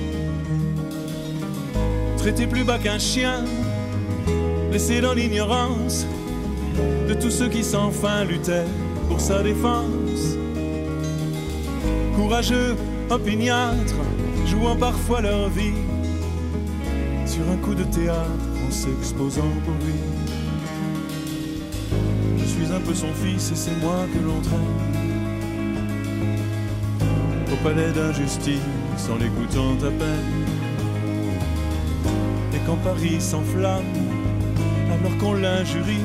[2.19, 3.43] Traité plus bas qu'un chien,
[4.71, 6.07] laissé dans l'ignorance
[7.09, 8.67] de tous ceux qui sans fin luttaient
[9.09, 10.37] pour sa défense.
[12.17, 12.77] Courageux,
[13.09, 13.95] opiniâtres,
[14.47, 15.73] jouant parfois leur vie
[17.25, 18.31] sur un coup de théâtre
[18.67, 20.16] en s'exposant pour lui.
[22.95, 24.61] Son fils et c'est moi que l'on traîne
[27.53, 28.61] au palais d'injustice
[29.11, 30.47] en l'écoutant à peine.
[32.55, 33.85] Et quand Paris s'enflamme,
[34.87, 36.01] alors qu'on l'injurie,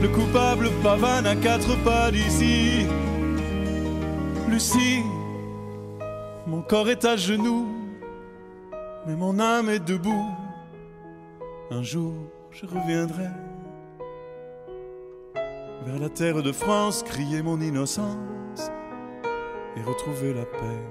[0.00, 2.86] le coupable pavane à quatre pas d'ici.
[4.48, 5.02] Lucie,
[6.46, 7.66] mon corps est à genoux,
[9.08, 10.26] mais mon âme est debout.
[11.72, 12.12] Un jour,
[12.52, 13.26] je reviendrai
[15.88, 18.70] vers la terre de France, crier mon innocence
[19.74, 20.82] et retrouver la paix.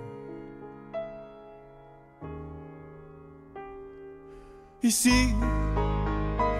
[4.81, 5.35] Ici,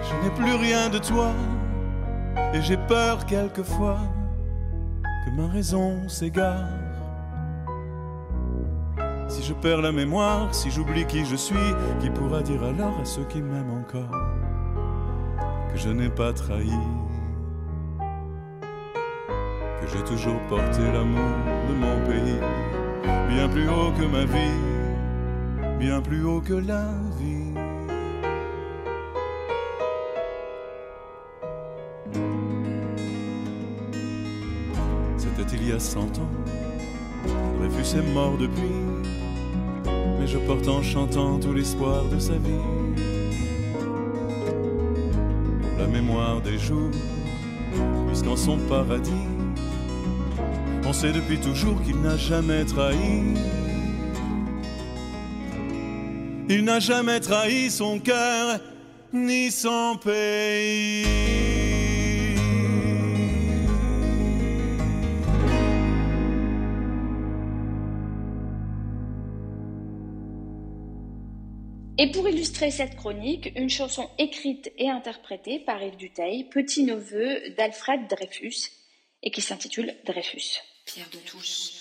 [0.02, 1.32] je n'ai plus rien de toi
[2.54, 3.98] et j'ai peur quelquefois
[5.02, 6.68] que ma raison s'égare.
[9.28, 13.04] Si je perds la mémoire, si j'oublie qui je suis, qui pourra dire alors à
[13.04, 14.16] ceux qui m'aiment encore
[15.72, 16.70] que je n'ai pas trahi
[19.92, 21.34] j'ai toujours porté l'amour
[21.68, 22.38] de mon pays,
[23.28, 26.86] bien plus haut que ma vie, bien plus haut que la
[27.18, 27.54] vie.
[35.16, 36.32] C'était il y a cent ans,
[37.58, 38.62] Dreyfus est mort depuis,
[40.18, 42.64] mais je porte en chantant tout l'espoir de sa vie.
[45.78, 46.90] La mémoire des jours,
[48.08, 49.27] puisqu'en son paradis,
[50.88, 53.22] on sait depuis toujours qu'il n'a jamais trahi.
[56.48, 58.58] Il n'a jamais trahi son cœur
[59.12, 61.04] ni son pays.
[71.98, 78.08] Et pour illustrer cette chronique, une chanson écrite et interprétée par Yves Duteil, petit-neveu d'Alfred
[78.08, 78.70] Dreyfus,
[79.22, 80.62] et qui s'intitule Dreyfus.
[80.88, 81.72] Pierre de Touche.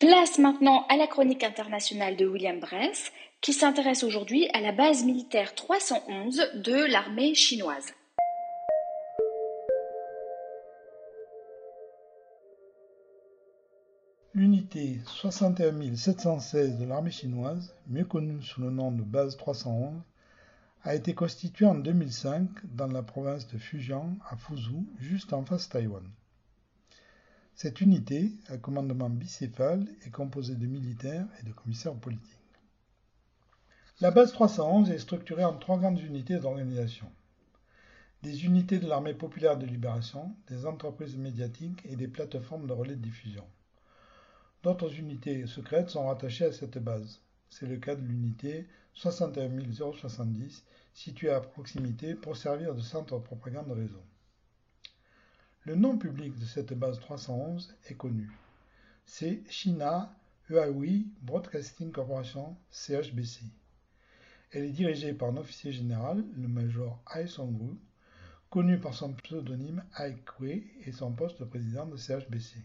[0.00, 5.04] Place maintenant à la chronique internationale de William Bress, qui s'intéresse aujourd'hui à la base
[5.04, 7.86] militaire 311 de l'armée chinoise.
[14.34, 20.02] L'unité 61 716 de l'armée chinoise, mieux connue sous le nom de base 311,
[20.82, 25.68] a été constituée en 2005 dans la province de Fujian, à Fuzhou, juste en face
[25.68, 26.02] Taïwan.
[27.58, 32.38] Cette unité, à commandement bicéphale, est composée de militaires et de commissaires politiques.
[34.02, 37.10] La base 311 est structurée en trois grandes unités d'organisation.
[38.22, 42.94] Des unités de l'armée populaire de libération, des entreprises médiatiques et des plateformes de relais
[42.94, 43.46] de diffusion.
[44.62, 47.22] D'autres unités secrètes sont rattachées à cette base.
[47.48, 53.24] C'est le cas de l'unité 61 070 située à proximité pour servir de centre de
[53.24, 54.02] propagande réseau.
[55.66, 58.30] Le nom public de cette base 311 est connu.
[59.04, 60.14] C'est China
[60.48, 63.40] Huawei Broadcasting Corporation CHBC.
[64.52, 67.76] Elle est dirigée par un officier général, le major Ai Songru,
[68.48, 72.60] connu par son pseudonyme Ai Kuei et son poste de président de CHBC.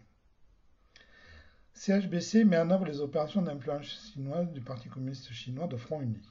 [1.73, 6.21] CHBC met en œuvre les opérations d'influence chinoise du Parti communiste chinois de Front Uni.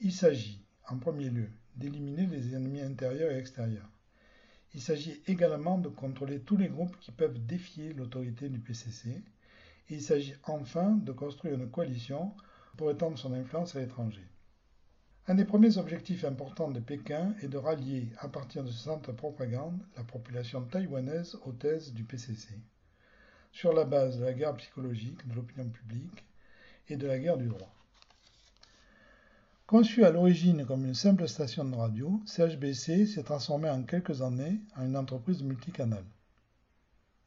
[0.00, 3.88] Il s'agit, en premier lieu, d'éliminer les ennemis intérieurs et extérieurs.
[4.74, 9.22] Il s'agit également de contrôler tous les groupes qui peuvent défier l'autorité du PCC.
[9.88, 12.34] Il s'agit enfin de construire une coalition
[12.76, 14.26] pour étendre son influence à l'étranger.
[15.26, 19.10] Un des premiers objectifs importants de Pékin est de rallier, à partir de ce centre
[19.10, 22.54] de propagande, la population taïwanaise aux thèses du PCC
[23.52, 26.24] sur la base de la guerre psychologique de l'opinion publique
[26.88, 27.74] et de la guerre du droit.
[29.70, 34.58] Conçue à l'origine comme une simple station de radio, CHBC s'est transformée en quelques années
[34.76, 36.04] en une entreprise multicanale.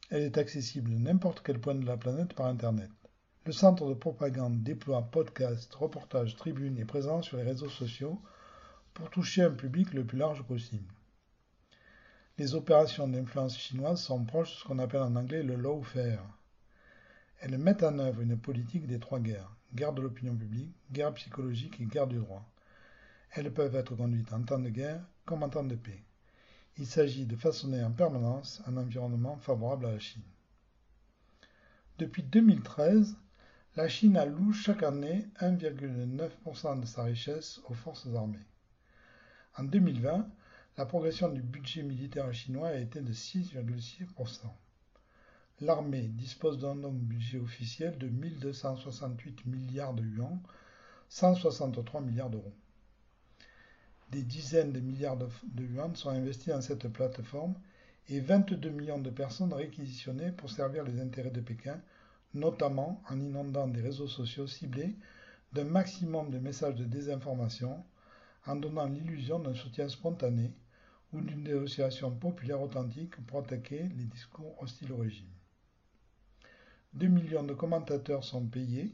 [0.10, 2.89] Elle est accessible de n'importe quel point de la planète par Internet.
[3.46, 8.22] le centre de propagande déploie podcasts, reportages, tribunes et présence sur les réseaux sociaux
[8.94, 10.94] pour toucher un public le plus large possible.
[12.38, 16.28] Les opérations d'influence chinoise sont proches de ce qu'on appelle en anglais le lawfare.
[17.39, 21.80] Elles mettent en œuvre une politique des trois guerres, guerre de l'opinion publique, guerre psychologique
[21.80, 22.47] et guerre du droit.
[23.32, 26.03] Elles peuvent être conduites en temps de guerre comme en temps de paix.
[26.78, 30.24] Il s'agit de façonner en permanence un environnement favorable à la Chine.
[31.97, 33.15] Depuis 2013,
[33.76, 38.45] la Chine alloue chaque année 1,9% de sa richesse aux forces armées.
[39.57, 40.28] En 2020,
[40.78, 44.47] la progression du budget militaire chinois a été de 6,6%.
[45.64, 50.41] L'armée dispose d'un budget officiel de 1268 milliards de yuan,
[51.07, 52.51] 163 milliards d'euros.
[54.11, 57.55] Des dizaines de milliards de, yuan sont investis dans cette plateforme
[58.09, 61.80] et 22 millions de personnes réquisitionnées pour servir les intérêts de Pékin
[62.34, 64.97] notamment en inondant des réseaux sociaux ciblés
[65.53, 67.86] d'un maximum de messages de désinformation,
[68.45, 70.51] en donnant l'illusion d'un soutien spontané
[71.14, 75.33] ou d'une négociation populaire authentique pour attaquer les discours hostiles au régime.
[76.96, 78.94] 2 millions de commentateurs sont payés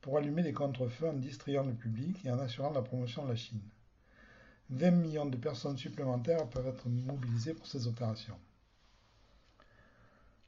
[0.00, 3.36] pour allumer les contre-feux en distrayant le public et en assurant la promotion de la
[3.36, 3.60] Chine.
[4.70, 8.38] 20 millions de personnes supplémentaires peuvent être mobilisées pour ces opérations.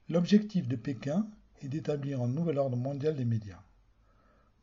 [0.09, 1.27] L'objectif de Pékin
[1.61, 3.63] et d'établir un nouvel ordre mondial des médias.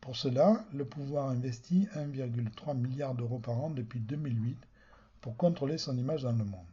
[0.02, 4.58] Pour cela, le pouvoir investit 1,3 milliard d'euros par an depuis 2008
[5.22, 6.66] pour contrôler son image dans le monde.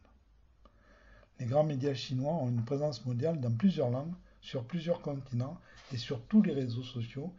[1.38, 5.59] Les grands médias chinois ont une présence mondiale dans plusieurs langues, sur plusieurs continents
[5.93, 7.32] et sur tous les réseaux sociaux,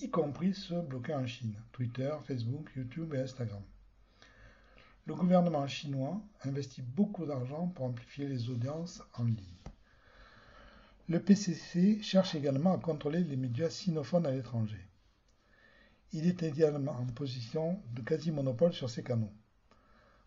[0.00, 3.62] y compris ceux bloqués en Chine, Twitter, Facebook, YouTube et Instagram.
[5.06, 9.36] Le gouvernement chinois investit beaucoup d'argent pour amplifier les audiences en ligne.
[11.08, 14.84] Le PCC cherche également à contrôler les médias sinophones à l'étranger.
[16.12, 19.32] Il est également en position de quasi-monopole sur ces canaux.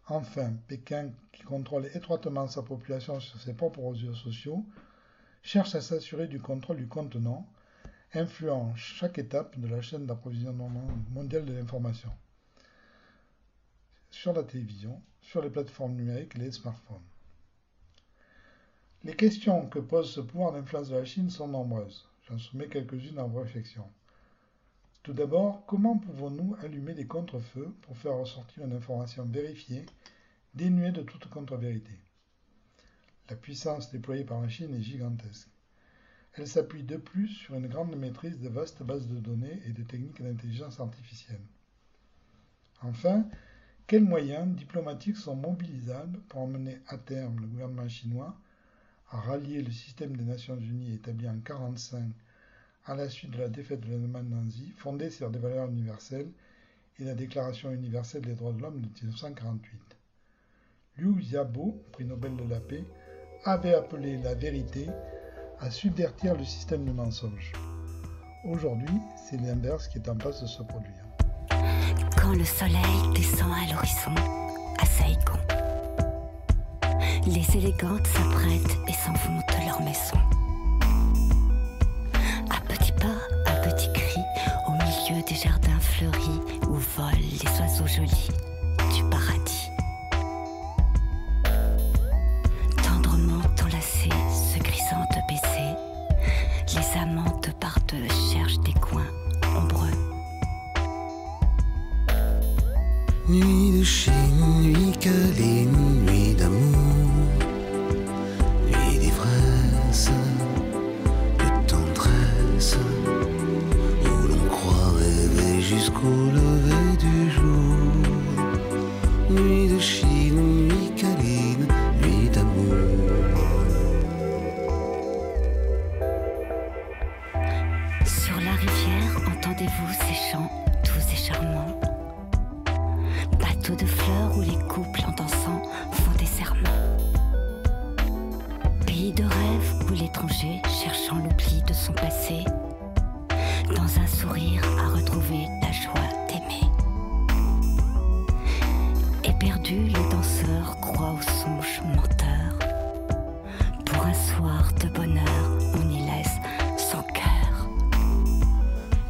[0.08, 4.66] Enfin, Pékin, qui contrôle étroitement sa population sur ses propres réseaux sociaux,
[5.44, 7.48] cherche à s'assurer du contrôle du contenant,
[8.14, 10.70] influant chaque étape de la chaîne d'approvisionnement
[11.12, 12.12] mondiale de l'information,
[14.10, 17.02] sur la télévision, sur les plateformes numériques et les smartphones.
[19.04, 22.08] Les questions que pose ce pouvoir d'influence de la Chine sont nombreuses.
[22.30, 23.90] J'en soumets quelques-unes en réflexion.
[25.02, 29.88] Tout d'abord, comment pouvons-nous allumer des contre-feux pour faire ressortir une information vérifiée,
[30.54, 31.98] dénuée de toute contre-vérité?
[33.32, 35.48] La puissance déployée par la Chine est gigantesque.
[36.34, 39.84] Elle s'appuie de plus sur une grande maîtrise de vastes bases de données et de
[39.84, 41.40] techniques d'intelligence artificielle.
[42.82, 43.26] Enfin,
[43.88, 48.38] quels moyens diplomatiques sont mobilisables pour emmener à terme le gouvernement chinois
[49.12, 52.12] a rallié le système des Nations Unies établi en 1945
[52.84, 56.34] à la suite de la défaite de l'Allemagne nazie, fondé sur des valeurs universelles
[57.00, 59.80] et la Déclaration universelle des droits de l'homme de 1948.
[60.98, 62.84] Liu Xiaobo, prix Nobel de la paix,
[63.46, 64.88] avait appelé la vérité
[65.60, 67.52] à subvertir le système du mensonge.
[68.46, 70.92] Aujourd'hui, c'est l'inverse qui est en passe de se produire.
[72.20, 74.16] Quand le soleil descend à l'horizon,
[74.80, 75.40] à Saigon,
[77.28, 80.18] les élégantes s'apprêtent et s'en vont de leur maison.
[82.50, 84.22] À petits pas, à petits cris,
[84.68, 88.30] au milieu des jardins fleuris où volent les oiseaux jolis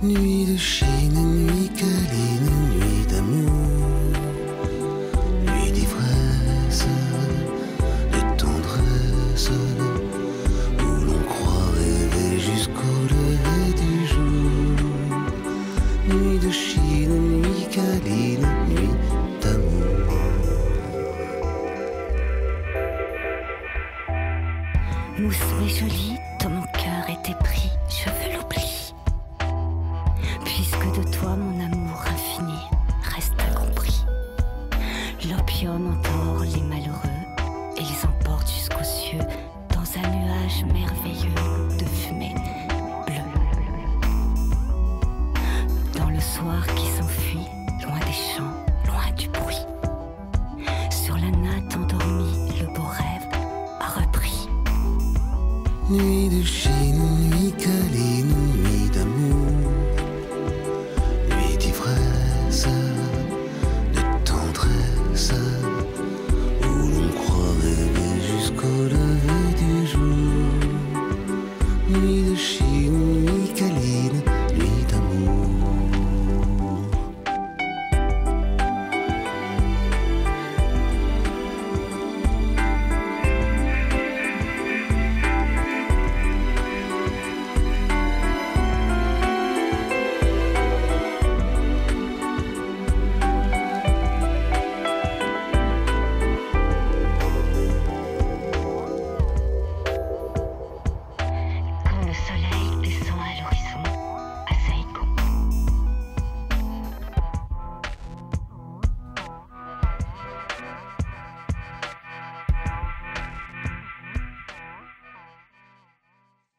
[0.03, 2.30] 女的谁能离开离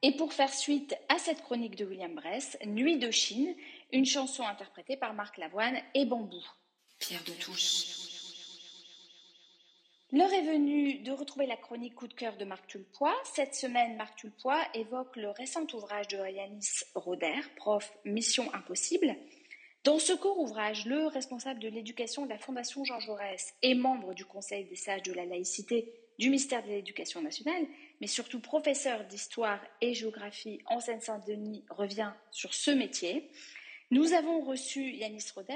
[0.02, 3.54] Et pour faire suite à cette chronique de William Bress, Nuit de Chine,
[3.92, 6.44] une chanson interprétée par Marc Lavoine et Bambou.
[6.98, 8.02] Pierre de Touche.
[10.10, 13.14] L'heure est venue de retrouver la chronique coup de cœur de Marc Tulpois.
[13.32, 19.16] Cette semaine, Marc Tulpois évoque le récent ouvrage de Yanis Roder, prof Mission Impossible.
[19.84, 24.14] Dans ce court ouvrage, le responsable de l'éducation de la Fondation Jean Jaurès et membre
[24.14, 27.66] du Conseil des sages de la laïcité du ministère de l'Éducation nationale,
[28.02, 33.30] mais surtout professeur d'histoire et géographie en Seine-Saint-Denis, revient sur ce métier.
[33.92, 35.54] Nous avons reçu Yanis Roder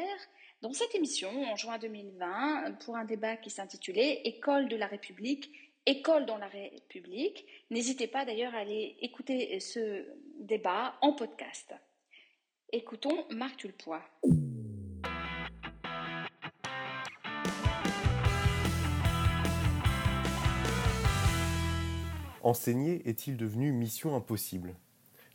[0.63, 5.51] dans cette émission en juin 2020 pour un débat qui s'intitulait École de la République,
[5.87, 7.47] École dans la République.
[7.71, 10.07] N'hésitez pas d'ailleurs à aller écouter ce
[10.39, 11.75] débat en podcast.
[12.73, 14.05] Écoutons Marc Tulpois.
[22.47, 24.77] Enseigner est-il devenu mission impossible?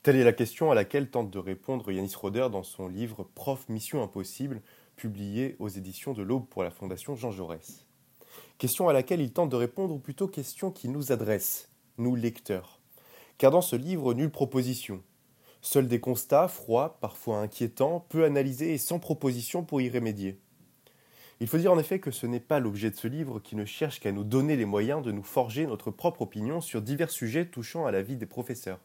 [0.01, 3.68] Telle est la question à laquelle tente de répondre Yanis Roder dans son livre Prof
[3.68, 4.62] Mission Impossible,
[4.95, 7.86] publié aux éditions de l'Aube pour la Fondation Jean Jaurès.
[8.59, 12.80] Question à laquelle il tente de répondre, ou plutôt question qui nous adresse, nous lecteurs.
[13.38, 15.03] Car dans ce livre, nulle proposition.
[15.62, 20.39] Seuls des constats, froids, parfois inquiétants, peu analysés et sans proposition pour y remédier.
[21.41, 23.65] Il faut dire en effet que ce n'est pas l'objet de ce livre qui ne
[23.65, 27.47] cherche qu'à nous donner les moyens de nous forger notre propre opinion sur divers sujets
[27.47, 28.79] touchant à la vie des professeurs.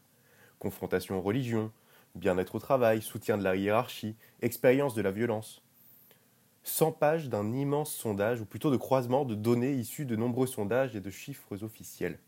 [0.58, 1.70] Confrontation aux religions,
[2.14, 5.60] bien-être au travail, soutien de la hiérarchie, expérience de la violence.
[6.62, 10.96] 100 pages d'un immense sondage, ou plutôt de croisement de données issues de nombreux sondages
[10.96, 12.18] et de chiffres officiels.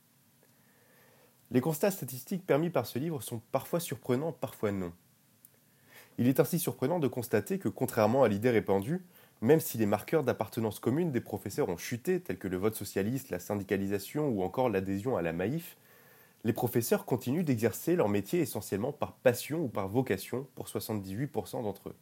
[1.52, 4.92] Les constats statistiques permis par ce livre sont parfois surprenants, parfois non.
[6.18, 9.02] Il est ainsi surprenant de constater que, contrairement à l'idée répandue,
[9.40, 13.30] même si les marqueurs d'appartenance commune des professeurs ont chuté, tels que le vote socialiste,
[13.30, 15.76] la syndicalisation ou encore l'adhésion à la Maïf,
[16.44, 21.90] les professeurs continuent d'exercer leur métier essentiellement par passion ou par vocation pour 78% d'entre
[21.90, 21.96] eux.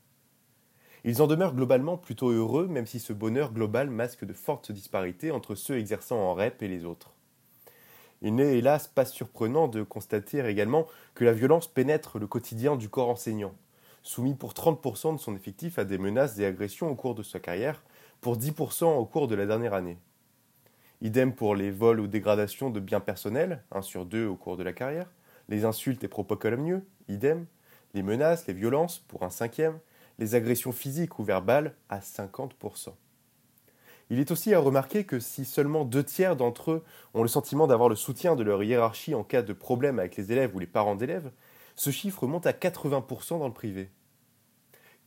[1.05, 5.30] Ils en demeurent globalement plutôt heureux, même si ce bonheur global masque de fortes disparités
[5.30, 7.12] entre ceux exerçant en REP et les autres.
[8.22, 12.89] Il n'est hélas pas surprenant de constater également que la violence pénètre le quotidien du
[12.89, 13.55] corps enseignant,
[14.07, 17.41] soumis pour 30% de son effectif à des menaces et agressions au cours de sa
[17.41, 17.83] carrière,
[18.21, 19.99] pour 10% au cours de la dernière année.
[21.03, 24.63] Idem pour les vols ou dégradations de biens personnels, 1 sur 2 au cours de
[24.63, 25.11] la carrière,
[25.49, 27.47] les insultes et propos calomnieux, idem,
[27.95, 29.79] les menaces, les violences, pour un cinquième,
[30.19, 32.95] les agressions physiques ou verbales, à 50%.
[34.09, 37.67] Il est aussi à remarquer que si seulement deux tiers d'entre eux ont le sentiment
[37.67, 40.67] d'avoir le soutien de leur hiérarchie en cas de problème avec les élèves ou les
[40.67, 41.33] parents d'élèves,
[41.77, 43.91] ce chiffre monte à 80% dans le privé.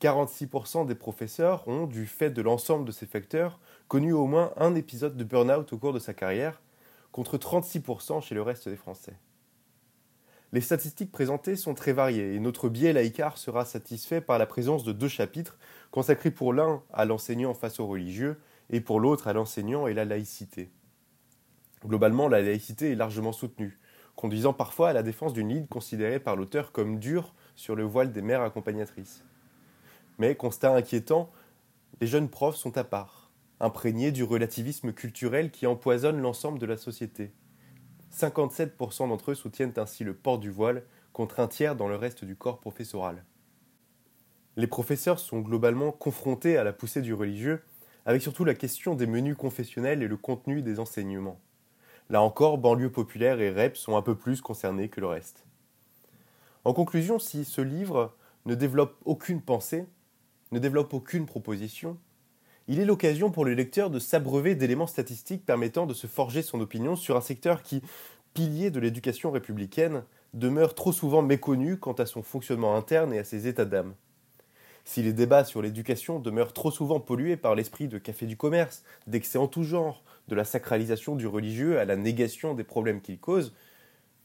[0.01, 4.75] 46% des professeurs ont, du fait de l'ensemble de ces facteurs, connu au moins un
[4.75, 6.61] épisode de burn-out au cours de sa carrière,
[7.11, 9.17] contre 36% chez le reste des Français.
[10.51, 14.83] Les statistiques présentées sont très variées et notre biais laïcard sera satisfait par la présence
[14.83, 15.59] de deux chapitres
[15.91, 18.39] consacrés pour l'un à l'enseignant face aux religieux
[18.69, 20.71] et pour l'autre à l'enseignant et la laïcité.
[21.85, 23.79] Globalement, la laïcité est largement soutenue,
[24.19, 28.11] conduisant parfois à la défense d'une ligne considérée par l'auteur comme dure sur le voile
[28.11, 29.23] des mères accompagnatrices.
[30.17, 31.31] Mais, constat inquiétant,
[32.01, 36.75] les jeunes profs sont à part, imprégnés du relativisme culturel qui empoisonne l'ensemble de la
[36.75, 37.31] société.
[38.13, 42.25] 57% d'entre eux soutiennent ainsi le port du voile, contre un tiers dans le reste
[42.25, 43.23] du corps professoral.
[44.57, 47.63] Les professeurs sont globalement confrontés à la poussée du religieux,
[48.05, 51.39] avec surtout la question des menus confessionnels et le contenu des enseignements.
[52.09, 55.45] Là encore, banlieues populaires et REP sont un peu plus concernés que le reste.
[56.65, 59.85] En conclusion, si ce livre ne développe aucune pensée,
[60.51, 61.97] ne développe aucune proposition,
[62.67, 66.59] il est l'occasion pour le lecteur de s'abreuver d'éléments statistiques permettant de se forger son
[66.61, 67.81] opinion sur un secteur qui,
[68.33, 70.03] pilier de l'éducation républicaine,
[70.33, 73.93] demeure trop souvent méconnu quant à son fonctionnement interne et à ses états d'âme.
[74.85, 78.83] Si les débats sur l'éducation demeurent trop souvent pollués par l'esprit de café du commerce,
[79.07, 83.19] d'excès en tout genre, de la sacralisation du religieux à la négation des problèmes qu'il
[83.19, 83.53] cause,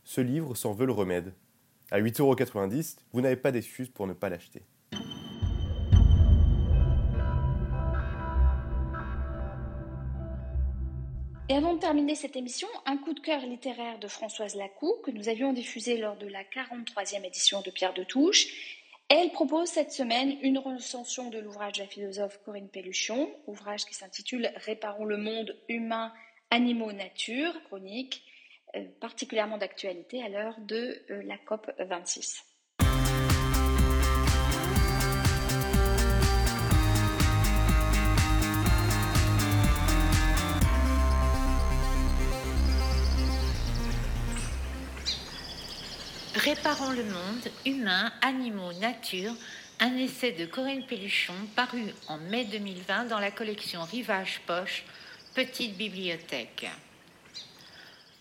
[0.04, 1.32] ce livre s'en veut le remède.
[1.90, 4.62] À 8,90€, vous n'avez pas d'excuse pour ne pas l'acheter.
[11.50, 15.10] Et avant de terminer cette émission, un coup de cœur littéraire de Françoise Lacou que
[15.10, 18.46] nous avions diffusé lors de la 43e édition de Pierre de Touche.
[19.16, 23.94] Elle propose cette semaine une recension de l'ouvrage de la philosophe Corinne Pelluchon, ouvrage qui
[23.94, 26.12] s'intitule Réparons le monde humain,
[26.50, 28.24] animaux, nature, chronique
[28.74, 32.42] euh, particulièrement d'actualité à l'heure de euh, la COP 26.
[46.44, 49.34] Réparons le monde, humains, animaux, nature,
[49.80, 54.84] un essai de Corinne Pelluchon paru en mai 2020 dans la collection Rivage Poche,
[55.34, 56.66] Petite Bibliothèque.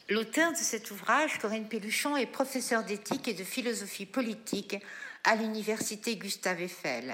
[0.08, 4.78] L'auteur de cet ouvrage, Corinne Pelluchon, est professeure d'éthique et de philosophie politique
[5.26, 7.14] à l'université Gustave Eiffel.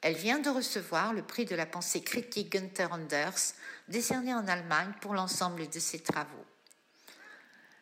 [0.00, 3.52] Elle vient de recevoir le prix de la pensée critique Günther Anders,
[3.88, 6.46] décerné en Allemagne pour l'ensemble de ses travaux.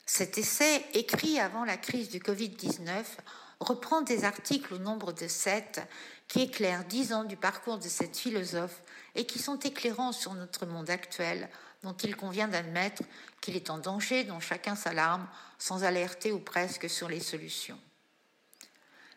[0.06, 3.04] Cet essai, écrit avant la crise du Covid-19,
[3.58, 5.80] reprend des articles au nombre de sept
[6.28, 8.82] qui éclairent dix ans du parcours de cette philosophe
[9.16, 11.48] et qui sont éclairants sur notre monde actuel,
[11.82, 13.02] dont il convient d'admettre
[13.40, 15.28] qu'il est en danger, dont chacun s'alarme,
[15.58, 17.78] sans alerter ou presque sur les solutions.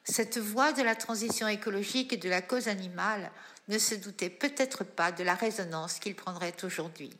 [0.04, 3.32] Cette voie de la transition écologique et de la cause animale
[3.68, 7.12] ne se doutait peut-être pas de la résonance qu'il prendrait aujourd'hui.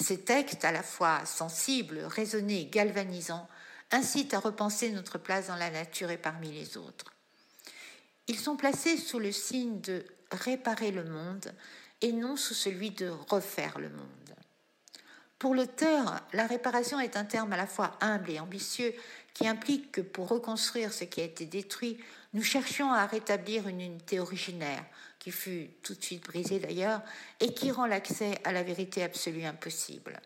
[0.00, 3.48] Ces textes, à la fois sensibles, raisonnés galvanisants,
[3.90, 7.12] incitent à repenser notre place dans la nature et parmi les autres.
[8.28, 11.52] Ils sont placés sous le signe de réparer le monde
[12.00, 14.08] et non sous celui de refaire le monde.
[15.38, 18.92] Pour l'auteur, la réparation est un terme à la fois humble et ambitieux
[19.34, 21.98] qui implique que pour reconstruire ce qui a été détruit,
[22.34, 24.84] nous cherchions à rétablir une unité originaire,
[25.18, 27.02] qui fut tout de suite brisée d'ailleurs,
[27.40, 30.20] et qui rend l'accès à la vérité absolue impossible.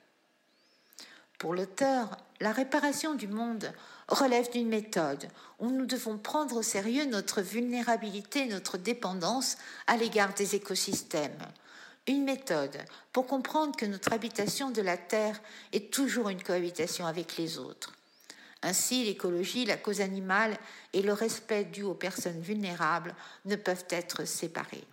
[1.39, 3.73] Pour l'auteur, la réparation du monde
[4.07, 5.29] relève d'une méthode
[5.59, 11.39] où nous devons prendre au sérieux notre vulnérabilité, notre dépendance à l'égard des écosystèmes.
[12.07, 12.79] Une méthode
[13.13, 15.41] pour comprendre que notre habitation de la Terre
[15.73, 17.93] est toujours une cohabitation avec les autres.
[18.63, 20.57] Ainsi, l'écologie, la cause animale
[20.93, 24.85] et le respect dû aux personnes vulnérables ne peuvent être séparés.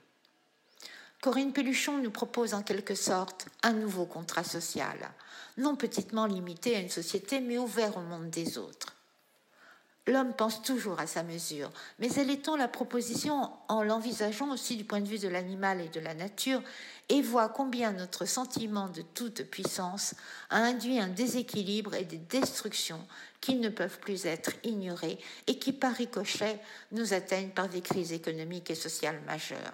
[1.22, 4.98] Corinne Pelluchon nous propose en quelque sorte un nouveau contrat social,
[5.58, 8.96] non petitement limité à une société, mais ouvert au monde des autres.
[10.10, 14.84] L'homme pense toujours à sa mesure, mais elle étend la proposition en l'envisageant aussi du
[14.84, 16.64] point de vue de l'animal et de la nature
[17.10, 20.16] et voit combien notre sentiment de toute puissance
[20.50, 23.06] a induit un déséquilibre et des destructions
[23.42, 26.60] qui ne peuvent plus être ignorées et qui, par ricochet,
[26.92, 29.74] nous atteignent par des crises économiques et sociales majeures.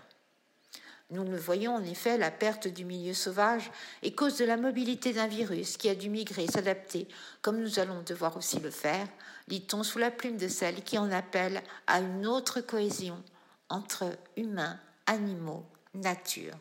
[1.12, 3.70] Nous le voyons en effet, la perte du milieu sauvage
[4.02, 7.08] est cause de la mobilité d'un virus qui a dû migrer, s'adapter,
[7.44, 9.08] comme nous allons devoir aussi le faire,
[9.48, 13.22] lit-on sous la plume de celle qui en appelle à une autre cohésion
[13.70, 16.56] entre humains, animaux, nature.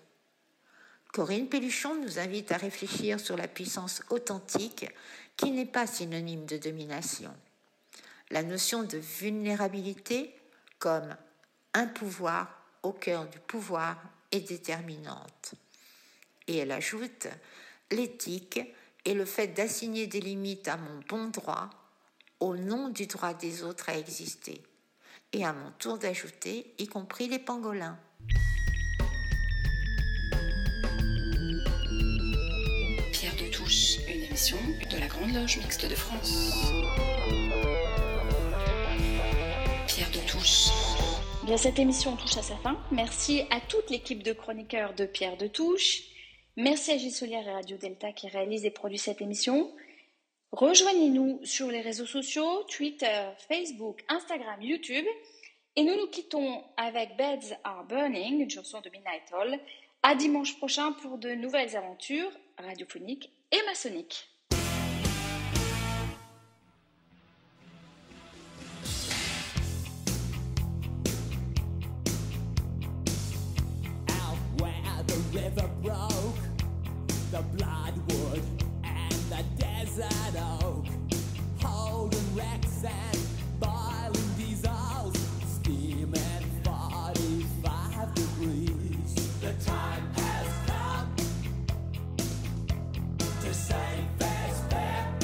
[1.14, 4.86] Corinne Pelluchon nous invite à réfléchir sur la puissance authentique
[5.36, 7.34] qui n'est pas synonyme de domination.
[8.30, 10.34] La notion de vulnérabilité
[10.78, 11.16] comme
[11.72, 13.96] un pouvoir au cœur du pouvoir
[14.40, 15.54] déterminante.
[16.46, 17.28] Et elle ajoute,
[17.90, 18.60] l'éthique
[19.04, 21.70] est le fait d'assigner des limites à mon bon droit
[22.40, 24.62] au nom du droit des autres à exister.
[25.32, 27.98] Et à mon tour d'ajouter, y compris les pangolins.
[34.52, 36.70] De la Grande Loge Mixte de France.
[39.86, 40.68] Pierre de Touche.
[41.46, 42.78] Bien, cette émission touche à sa fin.
[42.90, 46.02] Merci à toute l'équipe de chroniqueurs de Pierre de Touche.
[46.58, 49.74] Merci à Gisolière et Radio Delta qui réalisent et produisent cette émission.
[50.52, 55.06] Rejoignez-nous sur les réseaux sociaux, Twitter, Facebook, Instagram, YouTube.
[55.76, 59.58] Et nous nous quittons avec Beds Are Burning, une chanson de Midnight Hall.
[60.02, 64.28] À dimanche prochain pour de nouvelles aventures radiophoniques et maçonniques.
[75.56, 76.36] river broke,
[77.30, 78.42] the bloodwood
[78.82, 80.86] and the desert oak,
[81.60, 83.18] holding wrecks and
[83.60, 85.14] boiling diesels,
[85.46, 89.14] steaming 45 degrees.
[89.40, 91.16] The time has come
[93.40, 95.14] to save fair's fair,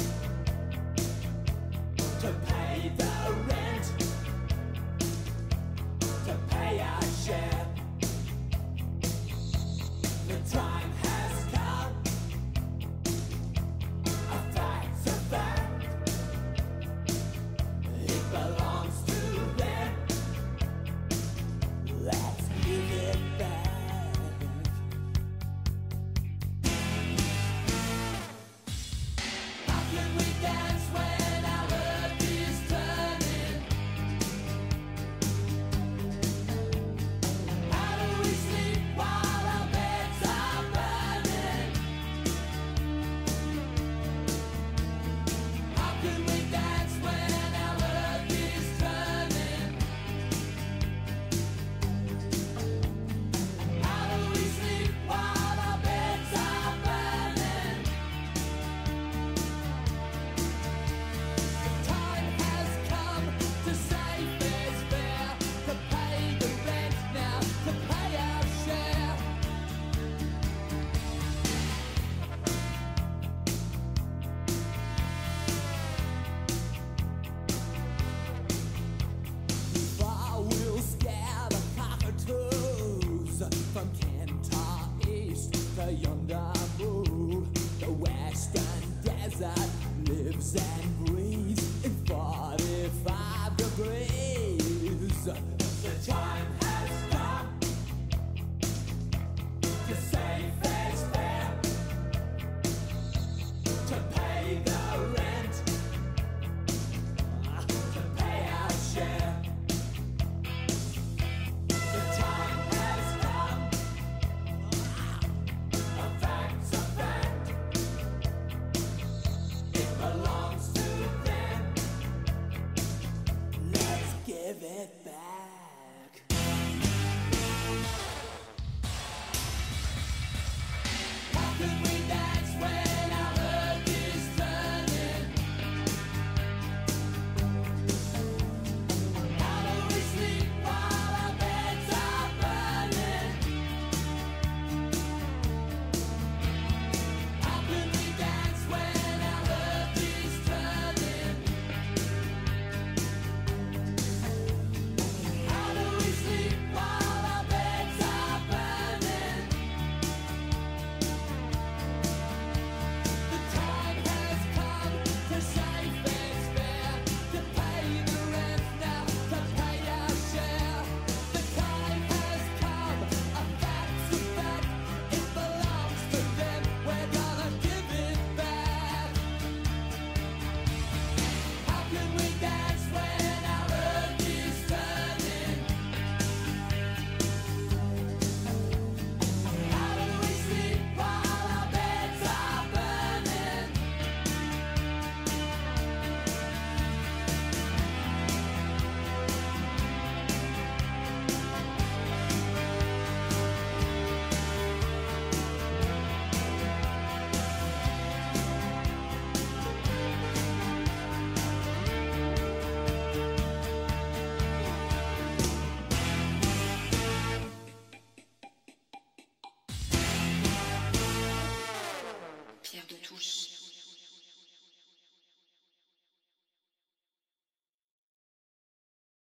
[2.20, 3.92] to pay the rent,
[6.26, 7.59] to pay our share.